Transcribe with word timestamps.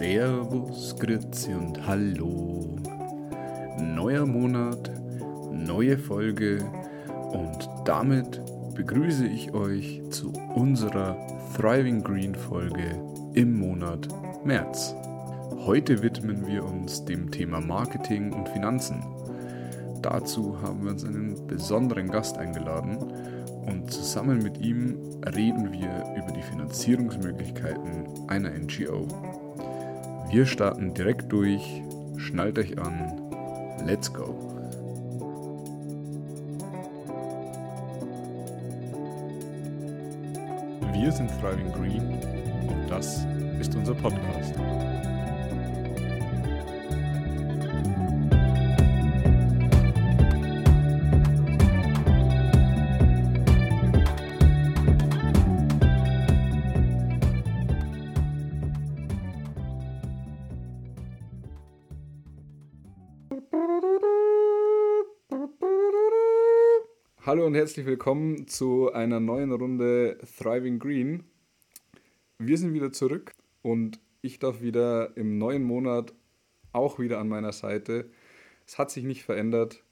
Servus, 0.00 0.96
Grüezi 0.98 1.52
und 1.52 1.86
Hallo. 1.86 2.74
Neuer 3.78 4.24
Monat, 4.24 4.90
neue 5.52 5.98
Folge 5.98 6.64
und 7.32 7.68
damit 7.84 8.40
begrüße 8.74 9.26
ich 9.26 9.52
euch 9.52 10.00
zu 10.08 10.32
unserer 10.54 11.18
Thriving 11.54 12.02
Green 12.02 12.34
Folge 12.34 12.98
im 13.34 13.58
Monat 13.58 14.08
März. 14.42 14.94
Heute 15.66 16.02
widmen 16.02 16.46
wir 16.46 16.64
uns 16.64 17.04
dem 17.04 17.30
Thema 17.30 17.60
Marketing 17.60 18.32
und 18.32 18.48
Finanzen. 18.48 19.04
Dazu 20.00 20.62
haben 20.62 20.82
wir 20.82 20.92
uns 20.92 21.04
einen 21.04 21.46
besonderen 21.46 22.08
Gast 22.08 22.38
eingeladen 22.38 22.96
und 23.66 23.92
zusammen 23.92 24.42
mit 24.42 24.62
ihm 24.62 24.96
reden 25.36 25.70
wir 25.70 26.06
über 26.16 26.32
die 26.32 26.42
Finanzierungsmöglichkeiten 26.42 28.28
einer 28.28 28.48
NGO. 28.48 29.06
Wir 30.30 30.46
starten 30.46 30.94
direkt 30.94 31.32
durch, 31.32 31.82
schnallt 32.16 32.56
euch 32.56 32.78
an, 32.78 33.32
let's 33.84 34.12
go! 34.12 34.32
Wir 40.92 41.10
sind 41.10 41.28
Thriving 41.40 41.72
Green 41.72 42.12
und 42.68 42.88
das 42.88 43.26
ist 43.58 43.74
unser 43.74 43.94
Podcast. 43.94 44.54
Und 67.50 67.56
herzlich 67.56 67.84
willkommen 67.84 68.46
zu 68.46 68.92
einer 68.92 69.18
neuen 69.18 69.50
Runde 69.50 70.18
Thriving 70.38 70.78
Green. 70.78 71.24
Wir 72.38 72.56
sind 72.56 72.74
wieder 72.74 72.92
zurück 72.92 73.32
und 73.60 73.98
ich 74.22 74.38
darf 74.38 74.62
wieder 74.62 75.16
im 75.16 75.36
neuen 75.36 75.64
Monat 75.64 76.14
auch 76.72 77.00
wieder 77.00 77.18
an 77.18 77.26
meiner 77.26 77.50
Seite. 77.50 78.08
Es 78.68 78.78
hat 78.78 78.92
sich 78.92 79.02
nicht 79.02 79.24
verändert. 79.24 79.82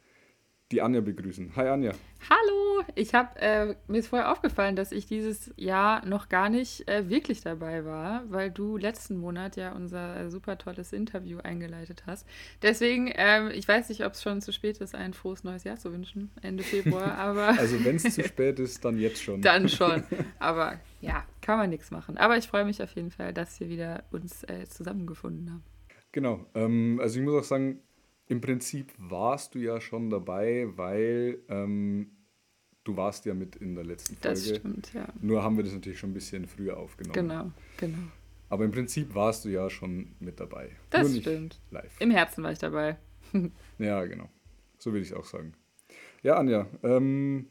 Die 0.70 0.83
Anja 0.83 1.00
begrüßen. 1.00 1.56
Hi 1.56 1.67
Anja. 1.67 1.95
Hallo, 2.31 2.58
ich 2.94 3.14
habe 3.14 3.41
äh, 3.41 3.75
mir 3.86 3.98
ist 3.98 4.08
vorher 4.08 4.33
aufgefallen, 4.33 4.77
dass 4.77 4.92
ich 4.92 5.06
dieses 5.06 5.53
Jahr 5.56 6.05
noch 6.06 6.28
gar 6.28 6.48
nicht 6.48 6.89
äh, 6.89 7.08
wirklich 7.08 7.41
dabei 7.41 7.84
war, 7.84 8.25
weil 8.28 8.50
du 8.50 8.77
letzten 8.77 9.19
Monat 9.19 9.56
ja 9.56 9.72
unser 9.72 10.17
äh, 10.17 10.31
super 10.31 10.58
tolles 10.58 10.92
Interview 10.92 11.39
eingeleitet 11.39 12.05
hast. 12.06 12.27
Deswegen, 12.62 13.11
ähm, 13.14 13.50
ich 13.53 13.66
weiß 13.66 13.89
nicht, 13.89 14.05
ob 14.05 14.12
es 14.12 14.22
schon 14.22 14.41
zu 14.41 14.53
spät 14.53 14.78
ist, 14.78 14.94
ein 14.94 15.14
frohes 15.14 15.44
neues 15.44 15.64
Jahr 15.64 15.77
zu 15.77 15.92
wünschen, 15.92 16.31
Ende 16.42 16.62
Februar, 16.62 17.14
aber. 17.19 17.48
also, 17.59 17.84
wenn 17.84 17.97
es 17.97 18.14
zu 18.14 18.22
spät 18.25 18.59
ist, 18.59 18.84
dann 18.84 18.98
jetzt 18.98 19.22
schon. 19.22 19.42
dann 19.42 19.69
schon. 19.69 20.03
Aber 20.39 20.78
ja, 21.00 21.25
kann 21.41 21.59
man 21.59 21.70
nichts 21.70 21.91
machen. 21.91 22.16
Aber 22.16 22.36
ich 22.36 22.47
freue 22.48 22.64
mich 22.64 22.83
auf 22.83 22.92
jeden 22.92 23.11
Fall, 23.11 23.33
dass 23.33 23.61
wir 23.61 23.69
wieder 23.69 24.05
uns 24.11 24.44
äh, 24.44 24.66
zusammengefunden 24.69 25.50
haben. 25.50 25.64
Genau. 26.12 26.47
Ähm, 26.55 26.98
also, 27.03 27.19
ich 27.19 27.25
muss 27.25 27.34
auch 27.34 27.44
sagen, 27.44 27.81
im 28.28 28.41
Prinzip 28.41 28.92
warst 28.98 29.55
du 29.55 29.59
ja 29.59 29.81
schon 29.81 30.11
dabei, 30.11 30.66
weil 30.77 31.39
ähm, 31.48 32.11
du 32.89 32.97
warst 32.97 33.27
ja 33.27 33.34
mit 33.34 33.56
in 33.56 33.75
der 33.75 33.84
letzten 33.84 34.17
Folge. 34.17 34.41
Das 34.41 34.48
stimmt, 34.48 34.94
ja. 34.94 35.06
Nur 35.20 35.42
haben 35.42 35.56
wir 35.56 35.64
das 35.64 35.75
natürlich 35.75 35.98
schon 35.98 36.11
ein 36.11 36.14
bisschen 36.14 36.47
früher 36.47 36.78
aufgenommen. 36.78 37.15
Genau, 37.15 37.53
genau. 37.76 37.99
Aber 38.49 38.65
im 38.65 38.71
Prinzip 38.71 39.15
warst 39.15 39.44
du 39.44 39.50
ja 39.50 39.69
schon 39.69 40.12
mit 40.21 40.41
dabei. 40.41 40.71
Das 40.88 41.15
stimmt. 41.15 41.60
Live. 41.71 42.00
Im 42.00 42.10
Herzen 42.10 42.43
war 42.43 42.50
ich 42.50 42.59
dabei. 42.59 42.97
ja, 43.78 44.04
genau. 44.06 44.28
So 44.78 44.93
will 44.94 45.03
ich 45.03 45.10
es 45.10 45.15
auch 45.15 45.26
sagen. 45.26 45.53
Ja, 46.22 46.37
Anja, 46.37 46.66
ähm, 46.82 47.49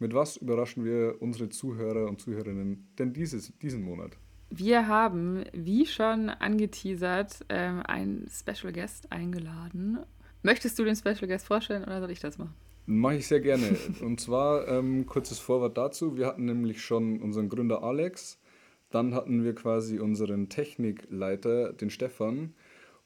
mit 0.00 0.14
was 0.14 0.36
überraschen 0.36 0.84
wir 0.84 1.16
unsere 1.20 1.48
Zuhörer 1.48 2.08
und 2.08 2.20
Zuhörerinnen 2.20 2.88
denn 2.98 3.12
dieses, 3.12 3.56
diesen 3.58 3.84
Monat? 3.84 4.16
Wir 4.50 4.88
haben, 4.88 5.44
wie 5.52 5.86
schon 5.86 6.28
angeteasert, 6.28 7.46
ähm, 7.48 7.82
einen 7.86 8.28
Special 8.28 8.72
Guest 8.72 9.12
eingeladen. 9.12 10.00
Möchtest 10.42 10.76
du 10.78 10.84
den 10.84 10.96
Special 10.96 11.28
Guest 11.28 11.46
vorstellen 11.46 11.84
oder 11.84 12.00
soll 12.00 12.10
ich 12.10 12.20
das 12.20 12.36
machen? 12.36 12.54
Mache 12.86 13.16
ich 13.16 13.26
sehr 13.26 13.40
gerne. 13.40 13.76
Und 14.00 14.20
zwar 14.20 14.66
ähm, 14.68 15.06
kurzes 15.06 15.38
Vorwort 15.38 15.76
dazu. 15.76 16.16
Wir 16.16 16.26
hatten 16.26 16.44
nämlich 16.44 16.82
schon 16.82 17.20
unseren 17.20 17.48
Gründer 17.48 17.82
Alex, 17.82 18.38
dann 18.90 19.14
hatten 19.14 19.44
wir 19.44 19.54
quasi 19.54 19.98
unseren 19.98 20.48
Technikleiter, 20.48 21.72
den 21.72 21.90
Stefan. 21.90 22.54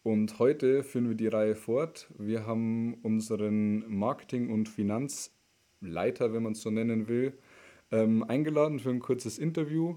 Und 0.03 0.39
heute 0.39 0.83
führen 0.83 1.09
wir 1.09 1.17
die 1.17 1.29
Reihe 1.29 1.55
fort. 1.55 2.09
Wir 2.19 2.47
haben 2.47 2.95
unseren 3.03 3.85
Marketing- 3.89 4.51
und 4.51 4.69
Finanzleiter, 4.69 6.33
wenn 6.33 6.43
man 6.43 6.53
es 6.53 6.63
so 6.63 6.71
nennen 6.71 7.09
will, 7.09 7.35
ähm, 7.93 8.23
eingeladen 8.25 8.81
für 8.81 8.91
ein 8.91 9.01
kurzes 9.01 9.39
Interview 9.39 9.97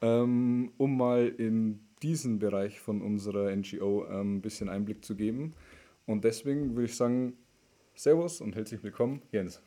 ähm, 0.00 0.72
um 0.76 0.96
mal 0.96 1.28
in 1.28 1.80
diesen 2.02 2.38
Bereich 2.38 2.80
von 2.80 3.02
unserer 3.02 3.54
NGO 3.54 4.06
ähm, 4.08 4.36
ein 4.36 4.40
bisschen 4.40 4.68
Einblick 4.68 5.04
zu 5.04 5.16
geben. 5.16 5.52
Und 6.06 6.24
deswegen 6.24 6.74
würde 6.74 6.84
ich 6.84 6.96
sagen, 6.96 7.34
Servus 7.98 8.40
und 8.40 8.54
herzlich 8.54 8.80
willkommen, 8.84 9.22
Jens. 9.32 9.60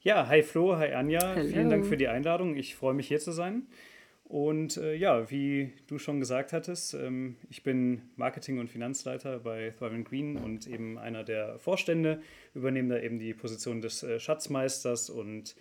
Ja, 0.00 0.26
hi 0.26 0.42
Flo, 0.42 0.78
hi 0.78 0.94
Anja, 0.94 1.34
Hello. 1.34 1.46
vielen 1.46 1.68
Dank 1.68 1.84
für 1.84 1.98
die 1.98 2.08
Einladung. 2.08 2.56
Ich 2.56 2.76
freue 2.76 2.94
mich 2.94 3.08
hier 3.08 3.18
zu 3.18 3.30
sein. 3.30 3.66
Und 4.24 4.78
äh, 4.78 4.94
ja, 4.94 5.30
wie 5.30 5.70
du 5.86 5.98
schon 5.98 6.18
gesagt 6.18 6.54
hattest, 6.54 6.94
ähm, 6.94 7.36
ich 7.50 7.62
bin 7.62 8.00
Marketing- 8.16 8.58
und 8.58 8.70
Finanzleiter 8.70 9.38
bei 9.38 9.68
Thriving 9.68 10.04
Green 10.04 10.38
und 10.38 10.66
eben 10.66 10.96
einer 10.96 11.24
der 11.24 11.58
Vorstände, 11.58 12.22
übernehme 12.54 12.94
da 12.94 13.02
eben 13.02 13.18
die 13.18 13.34
Position 13.34 13.82
des 13.82 14.02
äh, 14.02 14.18
Schatzmeisters 14.18 15.10
und 15.10 15.54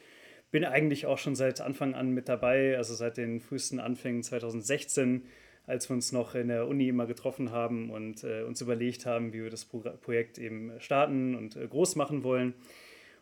bin 0.50 0.64
eigentlich 0.64 1.06
auch 1.08 1.18
schon 1.18 1.36
seit 1.36 1.60
Anfang 1.60 1.94
an 1.94 2.12
mit 2.12 2.30
dabei, 2.30 2.78
also 2.78 2.94
seit 2.94 3.18
den 3.18 3.42
frühesten 3.42 3.82
Anfängen 3.82 4.24
2016, 4.24 5.26
als 5.66 5.90
wir 5.90 5.96
uns 5.96 6.12
noch 6.12 6.36
in 6.36 6.50
der 6.50 6.68
Uni 6.68 6.90
immer 6.90 7.06
getroffen 7.06 7.52
haben 7.52 7.90
und 7.90 8.24
äh, 8.24 8.44
uns 8.44 8.62
überlegt 8.62 9.06
haben, 9.06 9.34
wie 9.34 9.44
wir 9.44 9.50
das 9.50 9.66
Pro 9.66 9.80
Projekt 9.80 10.38
eben 10.38 10.74
starten 10.80 11.36
und 11.36 11.56
äh, 11.56 11.68
groß 11.68 11.96
machen 11.96 12.24
wollen. 12.24 12.54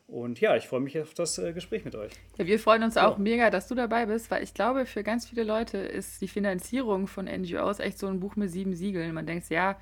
Und 0.07 0.41
ja, 0.41 0.57
ich 0.57 0.67
freue 0.67 0.81
mich 0.81 0.99
auf 0.99 1.13
das 1.13 1.37
äh, 1.37 1.53
Gespräch 1.53 1.85
mit 1.85 1.95
euch. 1.95 2.11
Ja, 2.37 2.45
wir 2.45 2.59
freuen 2.59 2.83
uns 2.83 2.97
auch 2.97 3.17
ja. 3.17 3.23
mega, 3.23 3.49
dass 3.49 3.69
du 3.69 3.75
dabei 3.75 4.07
bist, 4.07 4.29
weil 4.29 4.43
ich 4.43 4.53
glaube, 4.53 4.85
für 4.85 5.03
ganz 5.03 5.29
viele 5.29 5.43
Leute 5.43 5.77
ist 5.77 6.21
die 6.21 6.27
Finanzierung 6.27 7.07
von 7.07 7.25
NGOs 7.25 7.79
echt 7.79 7.97
so 7.97 8.07
ein 8.07 8.19
Buch 8.19 8.35
mit 8.35 8.51
sieben 8.51 8.75
Siegeln. 8.75 9.13
Man 9.13 9.25
denkt, 9.25 9.49
ja, 9.49 9.77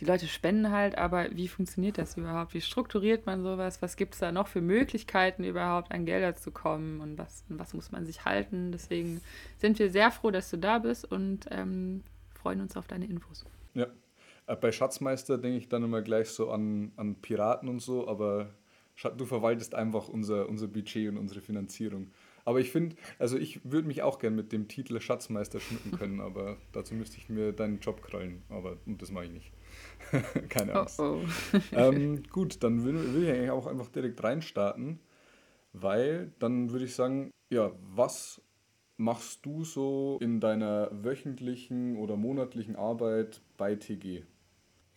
die 0.00 0.04
Leute 0.04 0.26
spenden 0.26 0.70
halt, 0.70 0.96
aber 0.98 1.28
wie 1.32 1.48
funktioniert 1.48 1.98
das 1.98 2.16
überhaupt? 2.16 2.54
Wie 2.54 2.60
strukturiert 2.60 3.26
man 3.26 3.42
sowas? 3.42 3.82
Was 3.82 3.96
gibt 3.96 4.14
es 4.14 4.20
da 4.20 4.32
noch 4.32 4.48
für 4.48 4.60
Möglichkeiten, 4.60 5.44
überhaupt 5.44 5.92
an 5.92 6.06
Gelder 6.06 6.34
zu 6.34 6.50
kommen 6.50 7.00
und 7.00 7.18
was, 7.18 7.44
an 7.50 7.58
was 7.58 7.74
muss 7.74 7.92
man 7.92 8.06
sich 8.06 8.24
halten? 8.24 8.72
Deswegen 8.72 9.20
sind 9.58 9.78
wir 9.78 9.90
sehr 9.90 10.10
froh, 10.10 10.30
dass 10.30 10.50
du 10.50 10.56
da 10.56 10.78
bist 10.78 11.10
und 11.10 11.46
ähm, 11.50 12.02
freuen 12.34 12.60
uns 12.60 12.76
auf 12.76 12.86
deine 12.86 13.06
Infos. 13.06 13.44
Ja, 13.74 13.86
äh, 14.46 14.56
bei 14.56 14.72
Schatzmeister 14.72 15.38
denke 15.38 15.58
ich 15.58 15.68
dann 15.68 15.82
immer 15.82 16.02
gleich 16.02 16.30
so 16.30 16.50
an, 16.50 16.92
an 16.96 17.16
Piraten 17.16 17.68
und 17.68 17.80
so, 17.80 18.08
aber 18.08 18.50
du 19.16 19.24
verwaltest 19.24 19.74
einfach 19.74 20.08
unser, 20.08 20.48
unser 20.48 20.68
Budget 20.68 21.08
und 21.08 21.18
unsere 21.18 21.40
Finanzierung. 21.40 22.10
Aber 22.44 22.60
ich 22.60 22.70
finde, 22.72 22.96
also 23.18 23.38
ich 23.38 23.60
würde 23.64 23.86
mich 23.86 24.02
auch 24.02 24.18
gern 24.18 24.34
mit 24.34 24.52
dem 24.52 24.66
Titel 24.68 25.00
Schatzmeister 25.00 25.60
schmücken 25.60 25.92
können, 25.92 26.20
aber 26.20 26.56
dazu 26.72 26.94
müsste 26.94 27.18
ich 27.18 27.28
mir 27.28 27.52
deinen 27.52 27.78
Job 27.78 28.02
krallen. 28.02 28.42
Aber 28.48 28.78
und 28.84 29.00
das 29.00 29.12
mache 29.12 29.26
ich 29.26 29.30
nicht. 29.30 29.52
Keine 30.48 30.74
Angst. 30.74 31.00
Oh, 31.00 31.22
oh. 31.22 31.58
ähm, 31.72 32.22
gut, 32.30 32.62
dann 32.62 32.84
will, 32.84 33.14
will 33.14 33.24
ich 33.24 33.30
eigentlich 33.30 33.50
auch 33.50 33.66
einfach 33.66 33.88
direkt 33.88 34.22
reinstarten, 34.22 35.00
weil 35.72 36.32
dann 36.38 36.70
würde 36.70 36.84
ich 36.84 36.94
sagen, 36.94 37.30
ja, 37.50 37.72
was 37.94 38.40
machst 38.96 39.44
du 39.44 39.64
so 39.64 40.18
in 40.20 40.40
deiner 40.40 40.88
wöchentlichen 40.92 41.96
oder 41.96 42.16
monatlichen 42.16 42.76
Arbeit 42.76 43.42
bei 43.56 43.74
TG? 43.74 44.24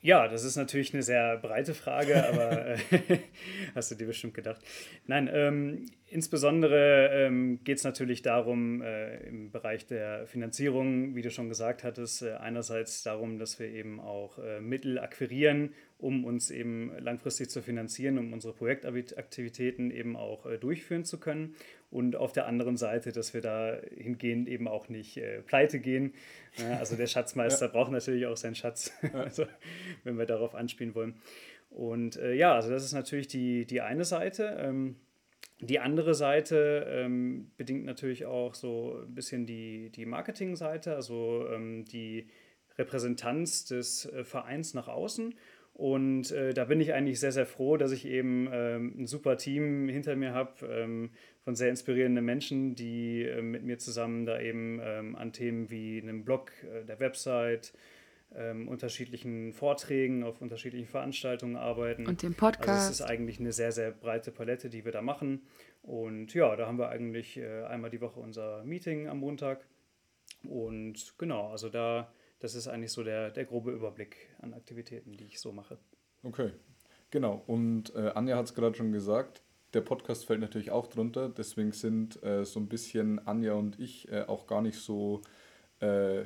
Ja, 0.05 0.27
das 0.27 0.43
ist 0.43 0.55
natürlich 0.55 0.93
eine 0.93 1.01
sehr 1.01 1.35
breite 1.37 1.73
Frage, 1.73 2.27
aber 2.27 2.67
äh, 2.67 2.77
hast 3.73 3.89
du 3.89 3.95
dir 3.95 4.05
bestimmt 4.05 4.35
gedacht. 4.35 4.61
Nein, 5.07 5.27
ähm, 5.33 5.87
insbesondere 6.05 7.09
ähm, 7.11 7.63
geht 7.63 7.79
es 7.79 7.83
natürlich 7.85 8.21
darum, 8.21 8.83
äh, 8.83 9.17
im 9.27 9.49
Bereich 9.49 9.87
der 9.87 10.27
Finanzierung, 10.27 11.15
wie 11.15 11.23
du 11.23 11.31
schon 11.31 11.49
gesagt 11.49 11.83
hattest, 11.83 12.21
äh, 12.21 12.33
einerseits 12.33 13.01
darum, 13.01 13.39
dass 13.39 13.57
wir 13.57 13.67
eben 13.67 13.99
auch 13.99 14.37
äh, 14.37 14.61
Mittel 14.61 14.99
akquirieren, 14.99 15.73
um 16.05 16.23
uns 16.23 16.51
eben 16.51 16.91
langfristig 16.99 17.49
zu 17.49 17.63
finanzieren, 17.63 18.19
um 18.19 18.31
unsere 18.31 18.53
Projektaktivitäten 18.53 19.89
eben 19.89 20.15
auch 20.15 20.45
äh, 20.45 20.59
durchführen 20.59 21.03
zu 21.03 21.19
können 21.19 21.55
und 21.89 22.15
auf 22.15 22.31
der 22.31 22.45
anderen 22.45 22.77
Seite, 22.77 23.11
dass 23.11 23.33
wir 23.33 23.41
da 23.41 23.75
hingehend 23.97 24.47
eben 24.47 24.67
auch 24.67 24.87
nicht 24.87 25.17
äh, 25.17 25.41
pleite 25.41 25.79
gehen. 25.79 26.13
Ja, 26.57 26.77
also 26.77 26.95
der 26.95 27.07
Schatzmeister 27.07 27.65
ja. 27.67 27.71
braucht 27.71 27.91
natürlich 27.91 28.27
auch 28.27 28.37
seinen 28.37 28.53
Schatz, 28.53 28.93
also, 29.13 29.47
wenn 30.03 30.19
wir 30.19 30.27
darauf 30.27 30.53
anspielen 30.53 30.93
wollen. 30.93 31.15
Und 31.71 32.17
äh, 32.17 32.35
ja, 32.35 32.53
also 32.53 32.69
das 32.69 32.85
ist 32.85 32.93
natürlich 32.93 33.27
die, 33.27 33.65
die 33.65 33.81
eine 33.81 34.05
Seite. 34.05 34.57
Ähm, 34.61 34.97
die 35.59 35.79
andere 35.79 36.13
Seite 36.13 36.85
ähm, 36.87 37.49
bedingt 37.57 37.83
natürlich 37.83 38.27
auch 38.27 38.53
so 38.53 39.01
ein 39.07 39.15
bisschen 39.15 39.47
die, 39.47 39.89
die 39.89 40.05
Marketingseite, 40.05 40.93
also 40.93 41.47
ähm, 41.51 41.83
die 41.85 42.27
Repräsentanz 42.77 43.65
des 43.65 44.05
äh, 44.05 44.23
Vereins 44.23 44.75
nach 44.75 44.87
außen. 44.87 45.33
Und 45.75 46.31
äh, 46.31 46.53
da 46.53 46.63
bin 46.63 46.79
ich 46.79 46.93
eigentlich 46.93 47.19
sehr, 47.19 47.33
sehr 47.33 47.45
froh, 47.45 47.75
dass 47.75 47.91
ich 47.91 48.05
eben 48.05 48.47
ähm, 48.49 48.95
ein 48.97 49.07
super 49.07 49.35
Team 49.35 49.89
hinter 49.89 50.15
mir 50.15 50.33
habe 50.33 50.65
ähm, 50.67 51.09
von 51.43 51.53
sehr 51.53 51.69
inspirierenden 51.69 52.23
Menschen, 52.23 52.75
die 52.75 53.23
äh, 53.23 53.41
mit 53.41 53.63
mir 53.63 53.77
zusammen 53.77 54.25
da 54.25 54.39
eben 54.39 54.79
ähm, 54.81 55.17
an 55.17 55.33
Themen 55.33 55.69
wie 55.69 56.01
einem 56.01 56.23
Blog, 56.23 56.53
äh, 56.63 56.85
der 56.85 57.01
Website, 57.01 57.73
ähm, 58.33 58.69
unterschiedlichen 58.69 59.51
Vorträgen 59.51 60.23
auf 60.23 60.41
unterschiedlichen 60.41 60.87
Veranstaltungen 60.87 61.57
arbeiten. 61.57 62.07
Und 62.07 62.23
dem 62.23 62.35
Podcast. 62.35 62.69
Also 62.69 62.91
es 62.91 62.99
ist 63.01 63.05
eigentlich 63.05 63.41
eine 63.41 63.51
sehr, 63.51 63.73
sehr 63.73 63.91
breite 63.91 64.31
Palette, 64.31 64.69
die 64.69 64.85
wir 64.85 64.93
da 64.93 65.01
machen. 65.01 65.41
Und 65.81 66.33
ja, 66.33 66.55
da 66.55 66.67
haben 66.67 66.79
wir 66.79 66.87
eigentlich 66.87 67.35
äh, 67.35 67.63
einmal 67.63 67.89
die 67.89 67.99
Woche 67.99 68.21
unser 68.21 68.63
Meeting 68.63 69.09
am 69.09 69.19
Montag. 69.19 69.67
Und 70.47 71.15
genau, 71.17 71.49
also 71.49 71.67
da, 71.67 72.13
das 72.39 72.55
ist 72.55 72.67
eigentlich 72.67 72.91
so 72.91 73.03
der, 73.03 73.31
der 73.31 73.45
grobe 73.45 73.71
Überblick 73.71 74.29
an 74.39 74.53
Aktivitäten, 74.53 75.13
die 75.17 75.25
ich 75.25 75.39
so 75.39 75.51
mache. 75.51 75.77
Okay, 76.23 76.51
genau. 77.11 77.43
Und 77.47 77.93
äh, 77.95 78.11
Anja 78.15 78.37
hat 78.37 78.45
es 78.45 78.53
gerade 78.53 78.75
schon 78.75 78.91
gesagt, 78.91 79.41
der 79.73 79.81
Podcast 79.81 80.25
fällt 80.25 80.39
natürlich 80.39 80.71
auch 80.71 80.87
drunter. 80.87 81.29
Deswegen 81.29 81.71
sind 81.71 82.21
äh, 82.23 82.45
so 82.45 82.59
ein 82.59 82.67
bisschen 82.67 83.25
Anja 83.27 83.53
und 83.53 83.79
ich 83.79 84.09
äh, 84.11 84.21
auch 84.21 84.47
gar 84.47 84.61
nicht 84.61 84.77
so 84.77 85.21
äh, 85.79 86.25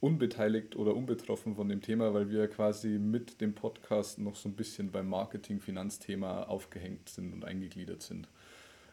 unbeteiligt 0.00 0.76
oder 0.76 0.94
unbetroffen 0.94 1.56
von 1.56 1.68
dem 1.68 1.82
Thema, 1.82 2.14
weil 2.14 2.30
wir 2.30 2.46
quasi 2.48 2.98
mit 2.98 3.40
dem 3.40 3.54
Podcast 3.54 4.18
noch 4.18 4.36
so 4.36 4.48
ein 4.48 4.54
bisschen 4.54 4.92
beim 4.92 5.08
Marketing-Finanzthema 5.08 6.44
aufgehängt 6.44 7.08
sind 7.08 7.32
und 7.32 7.44
eingegliedert 7.44 8.02
sind. 8.02 8.28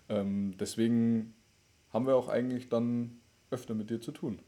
Ähm, 0.10 0.56
deswegen 0.58 1.36
haben 1.92 2.08
wir 2.08 2.16
auch 2.16 2.28
eigentlich 2.28 2.70
dann 2.70 3.20
öfter 3.52 3.76
mit 3.76 3.90
dir 3.90 4.02
zu 4.02 4.12
tun. 4.12 4.40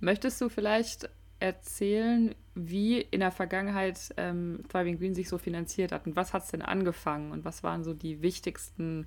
Möchtest 0.00 0.40
du 0.40 0.48
vielleicht 0.48 1.10
erzählen, 1.40 2.34
wie 2.54 3.00
in 3.00 3.20
der 3.20 3.30
Vergangenheit 3.30 4.12
ähm, 4.16 4.64
Thriving 4.68 4.98
Green 4.98 5.14
sich 5.14 5.28
so 5.28 5.38
finanziert 5.38 5.92
hat 5.92 6.06
und 6.06 6.16
was 6.16 6.32
hat 6.32 6.44
es 6.44 6.50
denn 6.50 6.62
angefangen 6.62 7.32
und 7.32 7.44
was 7.44 7.62
waren 7.62 7.84
so 7.84 7.94
die 7.94 8.22
wichtigsten 8.22 9.06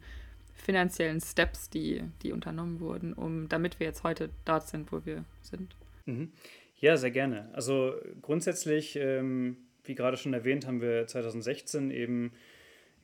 finanziellen 0.53 1.19
Steps, 1.19 1.69
die, 1.69 2.03
die 2.21 2.31
unternommen 2.31 2.79
wurden, 2.79 3.13
um 3.13 3.49
damit 3.49 3.79
wir 3.79 3.87
jetzt 3.87 4.03
heute 4.03 4.29
dort 4.45 4.67
sind, 4.67 4.91
wo 4.91 5.05
wir 5.05 5.25
sind? 5.41 5.75
Mhm. 6.05 6.31
Ja, 6.79 6.97
sehr 6.97 7.11
gerne. 7.11 7.49
Also 7.53 7.93
grundsätzlich, 8.21 8.95
ähm, 8.95 9.57
wie 9.83 9.95
gerade 9.95 10.17
schon 10.17 10.33
erwähnt, 10.33 10.65
haben 10.65 10.81
wir 10.81 11.05
2016 11.07 11.91
eben 11.91 12.31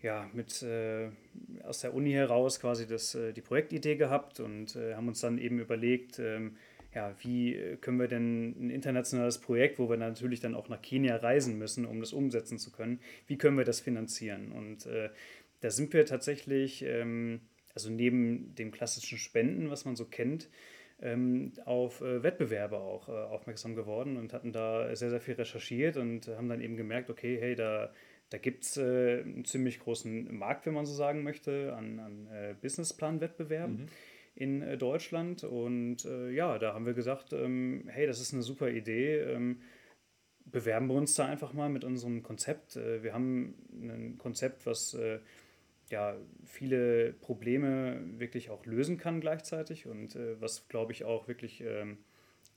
ja, 0.02 0.30
mit 0.34 0.62
äh, 0.64 1.10
aus 1.64 1.82
der 1.82 1.94
Uni 1.94 2.12
heraus 2.12 2.60
quasi 2.60 2.88
das, 2.88 3.16
äh, 3.16 3.34
die 3.34 3.42
Projektidee 3.42 3.96
gehabt 3.96 4.40
und 4.40 4.76
äh, 4.76 4.96
haben 4.96 5.08
uns 5.08 5.22
dann 5.22 5.38
eben 5.38 5.60
überlegt, 5.60 6.20
ähm, 6.20 6.56
ja, 6.94 7.16
wie 7.20 7.78
können 7.82 8.00
wir 8.00 8.08
denn 8.08 8.56
ein 8.60 8.70
internationales 8.70 9.40
Projekt, 9.40 9.80
wo 9.80 9.90
wir 9.90 9.98
natürlich 9.98 10.40
dann 10.40 10.56
auch 10.56 10.70
nach 10.70 10.82
Kenia 10.82 11.18
reisen 11.18 11.58
müssen, 11.58 11.86
um 11.86 12.00
das 12.00 12.14
umsetzen 12.14 12.58
zu 12.58 12.72
können, 12.72 13.00
wie 13.28 13.38
können 13.38 13.58
wir 13.58 13.66
das 13.66 13.80
finanzieren? 13.80 14.52
Und 14.52 14.86
äh, 14.86 15.10
da 15.62 15.70
sind 15.70 15.94
wir 15.94 16.06
tatsächlich, 16.06 16.84
ähm, 16.84 17.42
also 17.74 17.90
neben 17.90 18.56
dem 18.56 18.72
klassischen 18.72 19.18
Spenden, 19.18 19.70
was 19.70 19.86
man 19.86 19.96
so 19.96 20.06
kennt, 20.06 20.50
ähm, 21.00 21.54
auf 21.66 22.02
äh, 22.02 22.24
Wettbewerbe 22.24 22.78
auch 22.78 23.10
äh, 23.10 23.12
aufmerksam 23.12 23.76
geworden 23.76 24.18
und 24.18 24.34
hatten 24.34 24.52
da 24.52 24.96
sehr, 24.96 25.10
sehr 25.10 25.22
viel 25.22 25.36
recherchiert 25.36 25.98
und 25.98 26.28
haben 26.28 26.50
dann 26.50 26.62
eben 26.62 26.76
gemerkt, 26.76 27.10
okay, 27.10 27.38
hey, 27.40 27.56
da, 27.56 27.94
da 28.30 28.38
gibt 28.38 28.64
es 28.64 28.78
äh, 28.78 29.22
einen 29.22 29.46
ziemlich 29.46 29.80
großen 29.80 30.36
Markt, 30.36 30.66
wenn 30.66 30.74
man 30.74 30.86
so 30.86 30.94
sagen 30.94 31.24
möchte, 31.24 31.76
an, 31.76 32.00
an 32.00 32.28
äh, 32.28 32.56
Businessplan-Wettbewerben. 32.60 33.82
Mhm. 33.82 33.88
In 34.38 34.62
äh, 34.62 34.78
Deutschland 34.78 35.44
und 35.44 36.06
äh, 36.06 36.30
ja, 36.32 36.58
da 36.60 36.74
haben 36.74 36.86
wir 36.86 36.94
gesagt, 36.94 37.34
ähm, 37.34 37.84
hey, 37.88 38.08
das 38.08 38.22
ist 38.22 38.34
eine 38.34 38.44
super 38.44 38.70
Idee, 38.70 39.20
ähm, 39.20 39.62
bewerben 40.46 40.88
wir 40.88 40.96
uns 40.96 41.16
da 41.16 41.26
einfach 41.26 41.54
mal 41.54 41.70
mit 41.70 41.84
unserem 41.84 42.24
Konzept. 42.24 42.78
wir 42.78 43.14
haben 43.14 43.56
ein 43.70 44.18
Konzept, 44.18 44.66
was 44.66 44.98
ja, 45.90 46.16
viele 46.46 47.14
Probleme 47.14 48.02
wirklich 48.18 48.50
auch 48.50 48.66
lösen 48.66 48.98
kann 48.98 49.22
gleichzeitig 49.22 49.88
und 49.88 50.16
äh, 50.16 50.40
was, 50.42 50.68
glaube 50.68 50.92
ich, 50.92 51.06
auch 51.06 51.28
wirklich 51.28 51.62
ähm, 51.62 51.98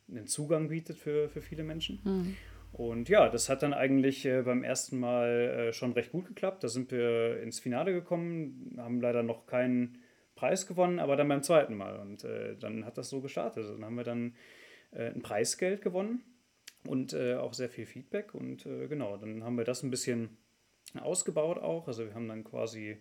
einen 0.09 0.27
Zugang 0.27 0.69
bietet 0.69 0.99
für, 0.99 1.29
für 1.29 1.41
viele 1.41 1.63
Menschen. 1.63 2.01
Mhm. 2.05 2.37
Und 2.73 3.09
ja, 3.09 3.29
das 3.29 3.49
hat 3.49 3.63
dann 3.63 3.75
eigentlich 3.75 4.25
äh, 4.27 4.43
beim 4.43 4.63
ersten 4.63 4.99
Mal 4.99 5.29
äh, 5.29 5.73
schon 5.73 5.93
recht 5.93 6.13
gut 6.13 6.27
geklappt. 6.27 6.63
Da 6.63 6.69
sind 6.69 6.91
wir 6.91 7.41
ins 7.43 7.61
Finale 7.61 7.93
gekommen, 7.93 8.75
haben 8.79 9.01
leider 9.01 9.23
noch 9.23 9.47
keinen 9.47 9.99
Preis 10.41 10.67
gewonnen, 10.67 10.99
aber 10.99 11.17
dann 11.17 11.29
beim 11.29 11.43
zweiten 11.43 11.77
Mal. 11.77 11.99
Und 11.99 12.25
äh, 12.25 12.57
dann 12.57 12.87
hat 12.87 12.97
das 12.97 13.11
so 13.11 13.21
gestartet. 13.21 13.67
Dann 13.69 13.85
haben 13.85 13.97
wir 13.97 14.05
dann 14.05 14.35
äh, 14.93 15.11
ein 15.11 15.21
Preisgeld 15.21 15.83
gewonnen 15.83 16.23
und 16.87 17.13
äh, 17.13 17.35
auch 17.35 17.53
sehr 17.53 17.69
viel 17.69 17.85
Feedback. 17.85 18.35
Und 18.35 18.65
genau, 18.65 19.19
dann 19.19 19.45
haben 19.45 19.59
wir 19.59 19.65
das 19.65 19.83
ein 19.83 19.91
bisschen 19.91 20.39
ausgebaut 20.99 21.59
auch. 21.59 21.87
Also 21.89 22.07
wir 22.07 22.15
haben 22.15 22.29
dann 22.29 22.43
quasi 22.43 22.97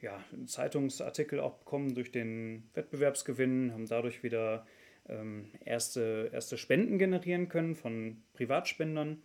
ja, 0.00 0.24
Zeitungsartikel 0.46 1.38
auch 1.38 1.58
bekommen 1.58 1.94
durch 1.94 2.10
den 2.10 2.70
Wettbewerbsgewinn, 2.72 3.72
haben 3.72 3.86
dadurch 3.86 4.22
wieder 4.22 4.66
ähm, 5.08 5.50
erste, 5.64 6.30
erste 6.32 6.56
Spenden 6.56 6.98
generieren 6.98 7.48
können 7.48 7.74
von 7.74 8.22
Privatspendern. 8.32 9.22